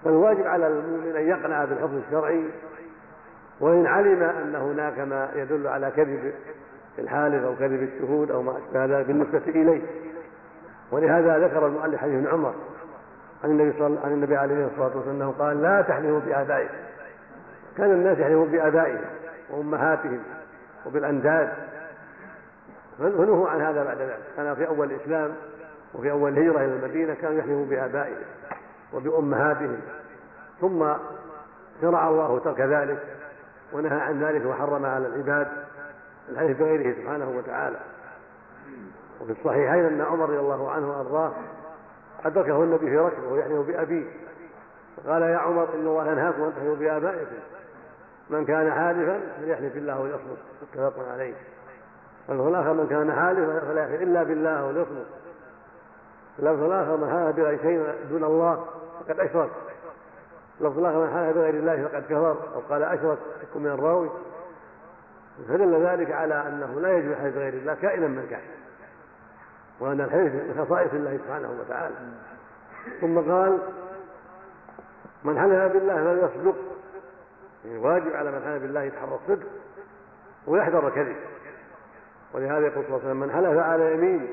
فالواجب 0.03 0.47
على 0.47 0.67
المؤمن 0.67 1.15
أن 1.15 1.27
يقنع 1.27 1.65
بالحكم 1.65 2.01
الشرعي 2.07 2.43
وإن 3.59 3.85
علم 3.85 4.23
أن 4.23 4.55
هناك 4.55 4.99
ما 4.99 5.29
يدل 5.35 5.67
على 5.67 5.91
كذب 5.95 6.33
الحالف 6.99 7.43
أو 7.43 7.55
كذب 7.55 7.83
الشهود 7.83 8.31
أو 8.31 8.41
ما 8.41 8.57
أشبه 8.57 8.85
ذلك 8.85 9.07
بالنسبة 9.07 9.41
إليه. 9.47 9.81
ولهذا 10.91 11.47
ذكر 11.47 11.67
المؤلف 11.67 12.01
حديث 12.01 12.27
عمر 12.27 12.53
عن 13.43 13.49
النبي 13.49 13.79
صلى 13.79 13.97
عن 14.03 14.11
النبي 14.11 14.37
عليه 14.37 14.65
الصلاة 14.65 14.91
والسلام 14.95 15.15
أنه 15.15 15.33
قال 15.39 15.61
لا 15.61 15.81
تحلفوا 15.81 16.19
بآبائكم. 16.19 16.73
كان 17.77 17.91
الناس 17.91 18.17
يحلفون 18.17 18.47
بآبائهم. 18.47 19.01
وأمهاتهم 19.51 20.23
وبالأنداد. 20.85 21.53
فنهوا 22.99 23.49
عن 23.49 23.61
هذا 23.61 23.83
بعد 23.83 23.97
ذلك. 23.97 24.19
كان 24.37 24.55
في 24.55 24.67
أول 24.67 24.91
الإسلام 24.91 25.35
وفي 25.93 26.11
أول 26.11 26.37
الهجرة 26.37 26.57
إلى 26.57 26.73
المدينة 26.75 27.13
كانوا 27.13 27.39
يحلفون 27.39 27.65
بآبائهم 27.65 28.23
وبأمهاتهم. 28.93 29.79
ثم 30.61 30.85
شرع 31.81 32.09
الله 32.09 32.39
ترك 32.39 32.61
ذلك 32.61 33.03
ونهى 33.73 33.99
عن 33.99 34.23
ذلك 34.23 34.45
وحرم 34.45 34.85
على 34.85 35.07
العباد 35.07 35.47
الحلف 36.29 36.59
بغيره 36.59 36.95
سبحانه 37.01 37.29
وتعالى. 37.37 37.79
وفي 39.21 39.31
الصحيحين 39.31 39.85
أن 39.85 40.01
عمر 40.01 40.29
رضي 40.29 40.39
الله 40.39 40.71
عنه 40.71 40.89
وأرضاه 40.89 41.31
أدركه 42.25 42.63
النبي 42.63 42.85
في 42.85 42.97
ركبة 42.97 43.27
ويحلف 43.27 43.67
بأبيه. 43.67 44.05
فقال 44.97 45.21
يا 45.21 45.37
عمر 45.37 45.67
إن 45.73 45.87
الله 45.87 46.11
ينهاكم 46.11 46.43
أن 46.43 46.53
تحلفوا 46.55 46.75
بآبائكم. 46.75 47.35
من 48.29 48.45
كان 48.45 48.71
حالفا 48.71 49.19
فليحلف 49.41 49.73
بالله 49.73 49.99
وليصمت 49.99 50.37
متفق 50.61 51.09
عليه. 51.11 51.33
واللفظ 52.27 52.47
الآخر 52.47 52.73
من 52.73 52.87
كان 52.87 53.11
حالفا 53.11 53.59
فلا 53.59 53.83
يحلف 53.83 54.01
إلا 54.01 54.23
بالله 54.23 54.65
وليصمت. 54.65 55.05
اللفظ 56.39 56.63
الآخر 56.63 56.97
من 56.97 57.09
حلف 57.09 57.35
بغير 57.35 57.61
شيء 57.61 57.95
دون 58.09 58.23
الله 58.23 58.65
فقد 58.99 59.19
أشرك. 59.19 59.49
اللفظ 60.61 60.79
الآخر 60.79 61.05
من 61.05 61.13
حلف 61.13 61.37
بغير 61.37 61.53
الله 61.53 61.87
فقد 61.87 62.03
كفر 62.03 62.37
أو 62.55 62.59
قال 62.69 62.83
أشرك 62.83 63.17
يكون 63.43 63.63
من 63.63 63.69
الراوي. 63.69 64.09
فدل 65.47 65.85
ذلك 65.85 66.11
على 66.11 66.47
أنه 66.47 66.81
لا 66.81 66.97
يجوز 66.97 67.11
الحلف 67.11 67.35
بغير 67.35 67.53
الله 67.53 67.73
كائنا 67.73 68.07
من 68.07 68.27
كان. 68.29 68.41
وأن 69.79 70.01
الحلف 70.01 70.33
من 70.33 70.65
خصائص 70.65 70.93
الله 70.93 71.17
سبحانه 71.17 71.51
وتعالى. 71.59 71.95
ثم 73.01 73.31
قال 73.31 73.57
من 75.23 75.39
حلف 75.39 75.73
بالله 75.73 75.95
فليصدق. 75.95 76.55
يعني 77.65 77.77
واجب 77.77 78.15
على 78.15 78.31
من 78.31 78.41
حلف 78.45 78.61
بالله 78.61 78.81
يتحرى 78.81 79.19
الصدق 79.23 79.47
ويحذر 80.47 80.87
الكذب. 80.87 81.15
ولهذا 82.33 82.67
يقول 82.67 82.85
صلى 82.85 82.95
الله 82.95 82.99
عليه 82.99 83.05
وسلم 83.05 83.19
من 83.19 83.31
حلف 83.31 83.57
على 83.57 83.93
يمين 83.93 84.27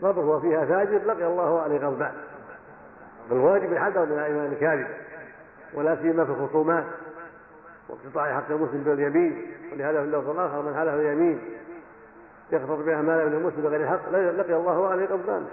صبر 0.00 0.22
هو 0.22 0.40
فيها 0.40 0.64
فاجر 0.64 1.04
لقي 1.04 1.26
الله 1.26 1.60
عليه 1.60 1.78
غضبان. 1.78 2.12
فالواجب 3.30 3.72
الحذر 3.72 4.06
من 4.06 4.12
الايمان 4.12 4.52
الكاذب 4.52 4.86
ولا 5.74 5.96
سيما 5.96 6.24
في 6.24 6.30
الخصومات 6.30 6.84
واقتطاع 7.88 8.34
حق 8.34 8.50
المسلم 8.50 8.82
باليمين. 8.82 9.52
ولهذا 9.72 9.98
في 9.98 10.04
اللفظ 10.04 10.30
الآخر 10.30 10.62
من 10.62 10.74
حلف 10.74 10.94
اليمين 10.94 11.40
يقتضي 12.52 12.84
بها 12.84 13.02
مال 13.02 13.20
ابن 13.20 13.32
المسلم 13.32 13.62
بغير 13.62 13.88
حق 13.88 14.10
لقي 14.10 14.54
الله 14.54 14.88
عليه 14.88 15.06
غضبان. 15.06 15.46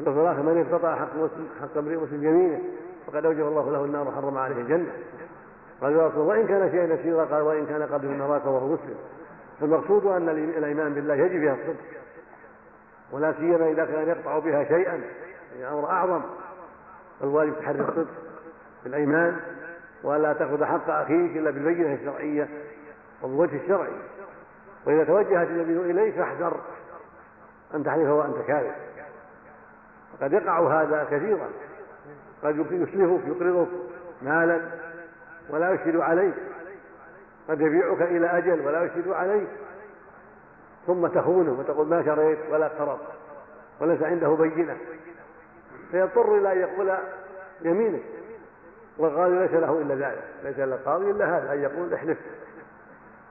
اللفظ 0.00 0.18
الآخر 0.18 0.42
من 0.42 0.66
استطاع 0.66 0.96
حق 0.96 1.08
حق 1.62 1.78
امرئ 1.78 1.96
مسلم 1.96 2.24
يمينه 2.24 2.60
فقد 3.06 3.26
أوجب 3.26 3.46
الله 3.46 3.72
له 3.72 3.84
النار 3.84 4.08
وحرم 4.08 4.38
عليه 4.38 4.56
الجنة. 4.56 4.92
قال 5.80 5.96
وإن 6.16 6.46
كان 6.46 6.70
شيئا 6.70 6.84
يسيرا 6.84 7.24
قال 7.24 7.42
وإن 7.42 7.66
كان 7.66 7.82
قبل 7.82 8.08
من 8.08 8.20
أراك 8.20 8.46
وهو 8.46 8.68
مسلم. 8.68 8.96
فالمقصود 9.60 10.06
أن 10.06 10.28
الإيمان 10.28 10.94
بالله 10.94 11.14
يجب 11.14 11.40
فيها 11.40 11.54
الصدق 11.54 11.84
ولا 13.12 13.32
سيما 13.32 13.68
إذا 13.68 13.84
كان 13.84 14.08
يقطع 14.08 14.38
بها 14.38 14.64
شيئا 14.64 15.00
يعني 15.60 15.74
أمر 15.74 15.90
أعظم. 15.90 16.20
فالواجب 17.20 17.58
تحري 17.58 17.80
الصدق 17.80 18.14
في 18.82 18.88
الأيمان 18.88 19.36
وألا 20.02 20.32
تأخذ 20.32 20.64
حق 20.64 20.90
أخيك 20.90 21.36
إلا 21.36 21.50
بالبينة 21.50 21.94
الشرعية 21.94 22.48
وبالوجه 23.22 23.56
الشرعي. 23.56 23.92
وإذا 24.86 25.04
توجهت 25.04 25.48
اليمين 25.48 25.90
إليك 25.90 26.14
فاحذر 26.14 26.60
أن 27.74 27.84
تحلف 27.84 28.08
وأنت 28.08 28.36
كاذب. 28.46 28.72
قد 30.22 30.32
يقع 30.32 30.82
هذا 30.82 31.06
كثيرا. 31.10 31.48
قد 32.42 32.56
يسلفك 32.58 33.26
يقرضك 33.26 33.68
مالا 34.22 34.60
ولا 35.50 35.70
يشهد 35.70 35.96
عليك. 35.96 36.34
قد 37.48 37.60
يبيعك 37.60 38.02
إلى 38.02 38.26
أجل 38.26 38.66
ولا 38.66 38.84
يشهد 38.84 39.08
عليك. 39.08 39.48
ثم 40.86 41.06
تخونه 41.06 41.52
وتقول 41.58 41.86
ما 41.86 42.04
شريت 42.04 42.38
ولا 42.50 42.68
قرض 42.68 42.98
وليس 43.80 44.02
عنده 44.02 44.28
بينة. 44.28 44.76
فيضطر 45.90 46.38
إلى 46.38 46.52
أن 46.52 46.58
يقول 46.58 46.94
يمينك. 47.62 48.02
والقاضي 48.98 49.38
ليس 49.38 49.50
له 49.50 49.82
إلا 49.82 49.94
ذلك. 49.94 50.24
ليس 50.44 50.58
للقاضي 50.58 51.10
إلا 51.10 51.38
هذا 51.38 51.52
أن 51.52 51.62
يقول 51.62 51.94
احلف. 51.94 52.18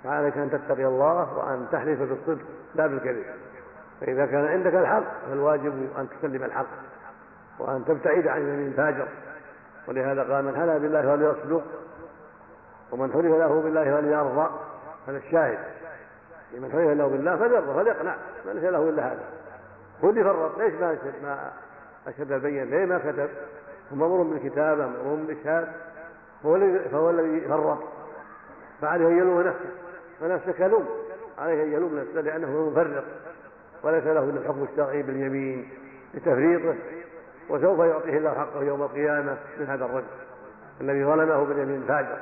فعليك 0.04 0.38
أن 0.38 0.50
تتقي 0.52 0.86
الله 0.86 1.38
وأن 1.38 1.68
تحلف 1.72 2.00
بالصدق 2.00 2.46
لا 2.76 2.88
بالكذب. 2.88 3.26
فإذا 4.02 4.26
كان 4.26 4.46
عندك 4.46 4.74
الحق 4.76 5.04
فالواجب 5.30 5.90
أن 5.98 6.08
تسلم 6.10 6.44
الحق 6.44 6.68
وأن 7.60 7.86
تبتعد 7.86 8.28
عن 8.28 8.42
يمين 8.42 8.68
الفاجر 8.68 9.08
ولهذا 9.88 10.24
قال 10.34 10.46
من 10.46 10.56
هلا 10.56 10.78
بالله 10.78 11.02
فليصدق 11.02 11.64
ومن 12.92 13.14
حلف 13.14 13.26
له 13.26 13.62
بالله 13.62 13.84
فليرضى 13.84 14.50
هذا 15.08 15.18
الشاهد. 15.18 15.60
من 16.54 16.72
حلف 16.72 16.98
له 16.98 17.08
بالله 17.08 17.36
فليرضى 17.36 17.74
فليقنع. 17.74 18.16
ما 18.46 18.52
ليس 18.52 18.64
له 18.64 18.90
إلا 18.90 19.08
هذا. 19.08 19.24
هو 20.04 20.10
اللي 20.10 20.24
فرط. 20.24 20.58
ليش 20.58 20.74
ما 20.74 20.98
ما 21.24 21.52
أشهد 22.08 22.32
البين 22.32 22.70
ليه 22.70 22.86
ما 22.86 22.98
كتب؟ 22.98 23.30
هو 23.92 23.96
مأمور 23.96 24.24
بالكتابة 24.24 24.88
مأمور 24.88 25.16
بالإشهاد 25.16 25.68
فهو 26.44 26.56
الذي 26.56 26.80
فهو 26.80 27.10
الذي 27.10 27.42
فرط. 27.42 27.78
فعليه 28.82 29.08
أن 29.08 29.18
يلوم 29.18 29.42
نفسه. 29.42 29.70
فنفسه 30.20 30.52
كلوم. 30.52 30.88
عليه 31.38 31.64
أن 31.64 31.74
يلوم 31.74 32.00
نفسه 32.00 32.22
لأنه 32.22 32.70
مفرط 32.70 33.04
وليس 33.84 34.04
له 34.04 34.24
إلا 34.24 34.40
الحكم 34.40 34.68
الشرعي 34.72 35.02
باليمين 35.02 35.70
لتفريطه. 36.14 36.76
وسوف 37.50 37.80
يعطيه 37.80 38.18
الله 38.18 38.34
حقه 38.34 38.64
يوم 38.64 38.82
القيامة 38.82 39.38
من 39.60 39.66
هذا 39.66 39.86
الرجل. 39.86 40.08
الذي 40.82 41.06
ظلمه 41.06 41.44
باليمين 41.44 41.82
الفاجر 41.82 42.18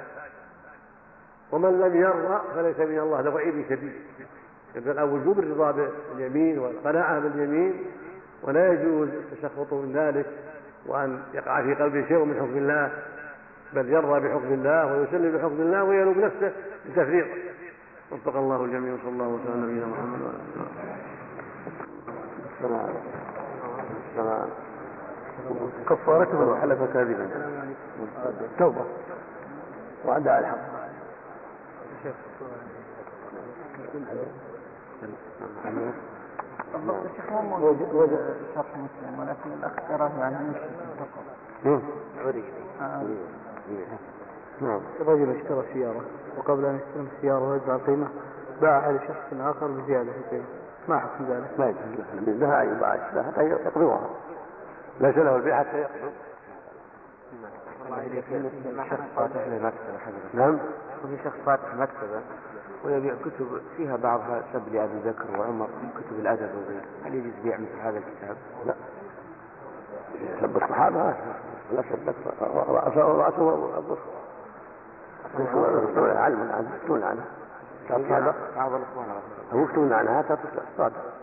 ومن 1.52 1.80
لم 1.80 1.96
يرضى 1.96 2.42
فليس 2.56 2.80
من 2.80 3.00
الله 3.00 3.22
له 3.22 3.34
وعيد 3.34 3.66
شديد. 3.70 3.94
يدل 4.76 5.00
على 5.00 5.12
وجوب 5.12 5.40
الرضا 5.40 5.72
باليمين 5.72 6.60
والقناعة 6.60 7.20
باليمين 7.20 7.74
ولا 8.44 8.74
يجوز 8.74 9.10
التسخط 9.10 9.74
من 9.74 9.94
ذلك 9.94 10.26
وأن 10.86 11.22
يقع 11.34 11.62
في 11.62 11.74
قلبه 11.74 12.08
شيء 12.08 12.26
من 12.26 12.36
حكم 12.36 12.58
الله 12.58 12.92
بل 13.74 13.90
يرضى 13.90 14.28
بحكم 14.28 14.54
الله 14.54 14.94
ويسلم 14.94 15.38
بحكم 15.38 15.62
الله 15.62 15.84
ويلوم 15.84 16.20
نفسه 16.22 16.52
بتفريطه 16.90 17.30
وفق 18.12 18.36
الله 18.36 18.66
الجميع 18.66 18.94
وصلى 18.94 19.10
الله 19.10 19.28
وسلم 19.28 19.52
على 19.52 19.62
نبينا 19.62 19.86
محمد 19.86 20.22
وعلى 22.64 22.76
آله 22.76 23.00
السلام 24.12 24.50
كفارته 25.90 26.60
حلف 26.60 26.94
كاذبا. 26.94 27.28
توبة. 28.60 28.86
واداء 30.06 30.40
الحق. 30.40 30.58
الشيخ 30.58 30.76
مو 30.76 30.85
موجود 37.60 38.10
شرح 38.56 38.66
مسلم 38.78 39.20
ولكن 39.20 39.52
الاخ 39.60 39.72
تراه 39.90 40.12
يعني 40.20 40.50
مش 40.50 40.58
فقط 41.00 41.24
نعم 44.62 44.82
رجل 45.00 45.36
اشترى 45.36 45.64
سيارة 45.74 46.02
وقبل 46.38 46.66
أن 46.66 46.76
يستلم 46.76 47.08
السيارة 47.18 47.50
ويدفع 47.50 47.76
القيمة 47.76 48.08
باعها 48.62 48.92
لشخص 48.92 49.34
آخر 49.40 49.68
بزيادة 49.68 50.12
في 50.12 50.18
القيمة. 50.18 50.46
ما 50.88 51.00
حكم 51.00 51.26
ذلك؟ 51.26 51.60
ما 51.60 51.66
يجوز. 51.66 52.40
لها 52.40 52.64
أن 52.64 52.76
يباع 52.78 52.98
حتى 53.24 53.42
يقبضها 53.44 54.10
ليس 55.00 55.18
له 55.18 55.36
البيع 55.36 55.60
حتى 55.60 55.78
يقبض 55.78 56.12
شخص 58.90 59.02
فاتح 59.16 59.48
حضرتك 60.06 60.36
نعم. 60.36 60.60
وفي 61.04 61.18
شخص 61.24 61.36
فاتح 61.46 61.76
مكتبة 61.76 62.22
ويبيع 62.86 63.14
كتب 63.14 63.62
فيها 63.78 63.96
بعضها 63.96 64.44
سب 64.54 64.74
لأبي 64.74 65.00
بكر 65.06 65.40
وعمر 65.40 65.68
كتب 65.68 66.20
الأدب 66.20 66.50
وغيره. 66.56 66.86
هل 67.06 67.16
يجوز 67.16 67.34
بيع 67.44 67.58
مثل 67.58 67.80
هذا 67.82 67.98
الكتاب؟ 67.98 68.38
لا. 68.66 68.74
سب 70.42 70.58
الصحابة. 70.58 71.16
لا 71.72 71.82
سب 71.82 72.14
رأسه 72.42 73.08
ورأسه 73.08 73.78
أبو 73.78 73.96
علم 76.06 76.52
عنه. 76.52 76.72
يكتبون 76.76 77.04
عنها 77.04 77.26
صادق 77.90 78.36
بعض 78.56 78.72
الإخوان 78.74 79.06
يكتبون 79.54 79.94
عنها. 79.94 80.22
تصدق 80.22 80.64
صادق 80.78 81.16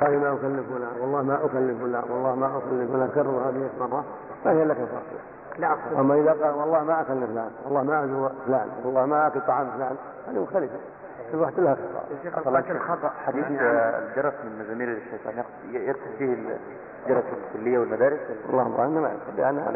قال 0.00 0.20
ما 0.20 0.32
أكلف 0.32 0.68
فلان 0.68 1.00
والله 1.00 1.22
ما 1.22 1.34
أكلف 1.34 1.82
فلان 1.82 2.04
والله 2.10 2.34
ما 2.34 2.46
أكلف 2.46 2.92
فلان 2.92 3.08
كرر 3.14 3.48
هذه 3.48 3.70
مرة 3.80 4.04
فهي 4.44 4.64
لك 4.64 4.76
فاصلة 4.76 5.20
لا 5.58 5.76
أما 6.00 6.14
إذا 6.14 6.30
قال 6.30 6.54
والله 6.54 6.84
ما 6.84 7.00
أكل 7.00 7.26
فلان 7.26 7.50
والله 7.64 7.82
ما 7.82 8.04
أزور 8.04 8.32
فلان 8.46 8.68
والله 8.84 9.06
ما 9.06 9.26
أكل 9.26 9.40
طعام 9.40 9.70
فلان 9.70 9.96
هذه 10.28 10.42
مختلفة. 10.42 10.76
كل 11.32 11.38
واحد 11.38 11.60
لها 11.60 11.76
خطأ. 12.32 12.42
طبعا 12.44 12.64
الخطأ 12.70 13.10
حديث 13.26 13.44
الجرس 13.48 14.34
من 14.44 14.58
مزامير 14.64 14.88
الشيطان 14.88 15.44
يدخل 15.70 16.12
فيه 16.18 16.36
الجرس 17.06 17.24
الكلية 17.54 17.78
والمدارس؟ 17.78 18.18
اللهم 18.50 18.80
أعلم 18.80 19.02
ما 19.02 19.10
يدخل 19.12 19.36
لأنها 19.36 19.68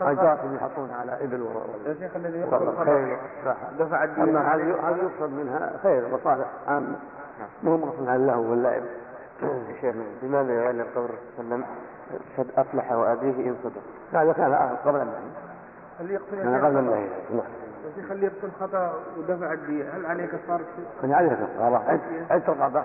أجراس 0.00 0.38
اللي 0.44 0.56
يحطونها 0.56 0.96
على 0.96 1.24
إبل 1.24 1.46
يا 1.86 1.94
شيخ 1.94 2.16
الذي 2.16 2.46
خير. 2.84 3.18
دفع 3.78 4.04
الدين. 4.04 4.36
أما 4.36 4.54
هذه 4.54 4.96
يقصد 5.02 5.32
منها؟ 5.32 5.72
خير 5.82 6.08
مصالح 6.14 6.46
عامة. 6.68 6.96
مو 7.62 7.76
مقصود 7.76 8.08
على 8.08 8.16
اللهو 8.16 8.50
واللعب 8.50 8.82
شيخ 9.80 9.94
لماذا 10.22 10.62
يعلن 10.62 10.82
قول 10.94 11.04
الرسول 11.04 11.18
صلى 11.36 11.44
الله 11.44 11.54
عليه 11.54 11.64
وسلم 11.64 11.64
صد 12.36 12.50
أفلح 12.56 12.92
وأبيه 12.92 13.50
إن 13.50 13.56
صدق. 13.64 13.82
هذا 14.12 14.32
كان 14.32 14.54
قبل 14.84 15.00
النهي 15.00 15.18
اللي 16.00 16.14
يقتل 16.14 16.36
كان 16.36 16.64
قبل 16.64 16.78
النهي 16.78 17.08
نعم 17.30 17.46
شيخ 17.96 18.10
اللي 18.10 18.26
يقتل 18.26 18.50
خطأ 18.60 18.94
ودفع 19.18 19.52
الدين 19.52 19.90
هل 19.94 20.06
عليه 20.06 20.26
كفاره 20.26 20.64
شيء؟ 20.76 20.86
كان 21.02 21.12
عليه 21.12 21.28
كفارة 21.28 21.84
عد 21.88 22.00
عد 22.30 22.50
رقبة 22.50 22.84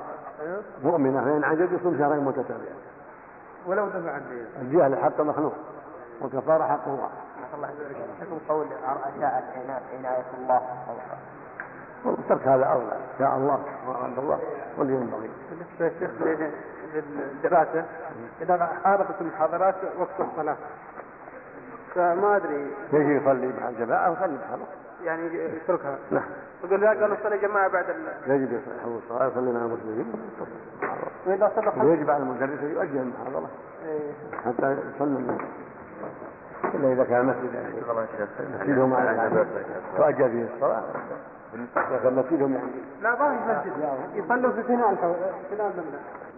مؤمنة. 0.83 1.23
فإن 1.23 1.43
عجز 1.43 1.73
يصوم 1.73 1.97
شهرين 1.97 2.23
متتابعين 2.23 2.75
ولو 3.67 3.87
دفع 3.87 4.17
الدين 4.17 4.45
الجهل 4.61 4.97
حق 4.97 5.21
مخلوق 5.21 5.53
والكفارة 6.21 6.63
حق 6.63 6.87
الله. 6.87 7.09
الله 7.55 7.69
يبارك 7.69 7.95
حكم 8.21 8.37
قول 8.49 8.67
عناية 9.13 10.25
الله. 10.37 10.61
ترك 12.29 12.47
هذا 12.47 12.65
أولى 12.65 12.97
شاء 13.19 13.37
الله 13.37 13.59
وأراد 13.87 14.19
الله 14.19 14.39
واللي 14.77 14.93
ينبغي 14.93 15.29
بالنسبة 15.49 15.85
يا 15.85 15.91
شيخ 15.99 16.11
للدراسة. 16.93 17.85
إذا 18.41 18.69
حاربت 18.83 19.21
المحاضرات 19.21 19.75
وقت 19.99 20.29
الصلاة. 20.29 20.55
فما 21.95 22.35
أدري. 22.35 22.71
يجي 22.93 23.15
يصلي 23.15 23.53
مع 23.61 23.69
الجماعة 23.69 24.09
ويصلي 24.09 24.37
بحاله 24.37 24.65
يعني 25.03 25.35
يتركها. 25.35 25.97
نعم. 26.11 26.23
يقول 26.63 26.81
لا 26.81 26.89
قالوا 26.89 27.17
صلي 27.23 27.37
جماعة 27.37 27.67
بعد 27.67 27.85
ال... 27.89 28.31
يجب 28.31 28.53
يصلي 28.53 28.97
الصلاة 28.97 29.27
يصلي 29.27 29.51
مع 29.51 29.59
المسلمين. 29.59 30.13
وإذا 31.27 31.51
صلى 31.55 31.83
ويجب 31.85 32.09
على 32.09 32.23
المدرس 32.23 32.59
أن 32.59 32.71
يؤجل 32.71 32.97
المحاضرة. 32.97 33.49
حتى 34.45 34.77
يصلي 34.95 35.19
الناس. 35.19 35.41
إلا 36.63 36.93
إذا 36.93 37.03
كان 37.03 37.25
مسجد 37.25 37.53
يعني. 37.53 37.73
مسجدهم 38.59 38.93
على 38.93 39.45
تؤجل 39.97 40.31
فيه 40.31 40.47
الصلاة. 40.55 40.83
لا 41.51 42.09
ما 42.11 42.23
چاهيو 42.29 42.47
آهي 42.47 42.69
نباڻي 43.03 43.37
مان 43.47 43.57
في 43.63 43.69
آهي 43.83 45.05
123 45.51 46.30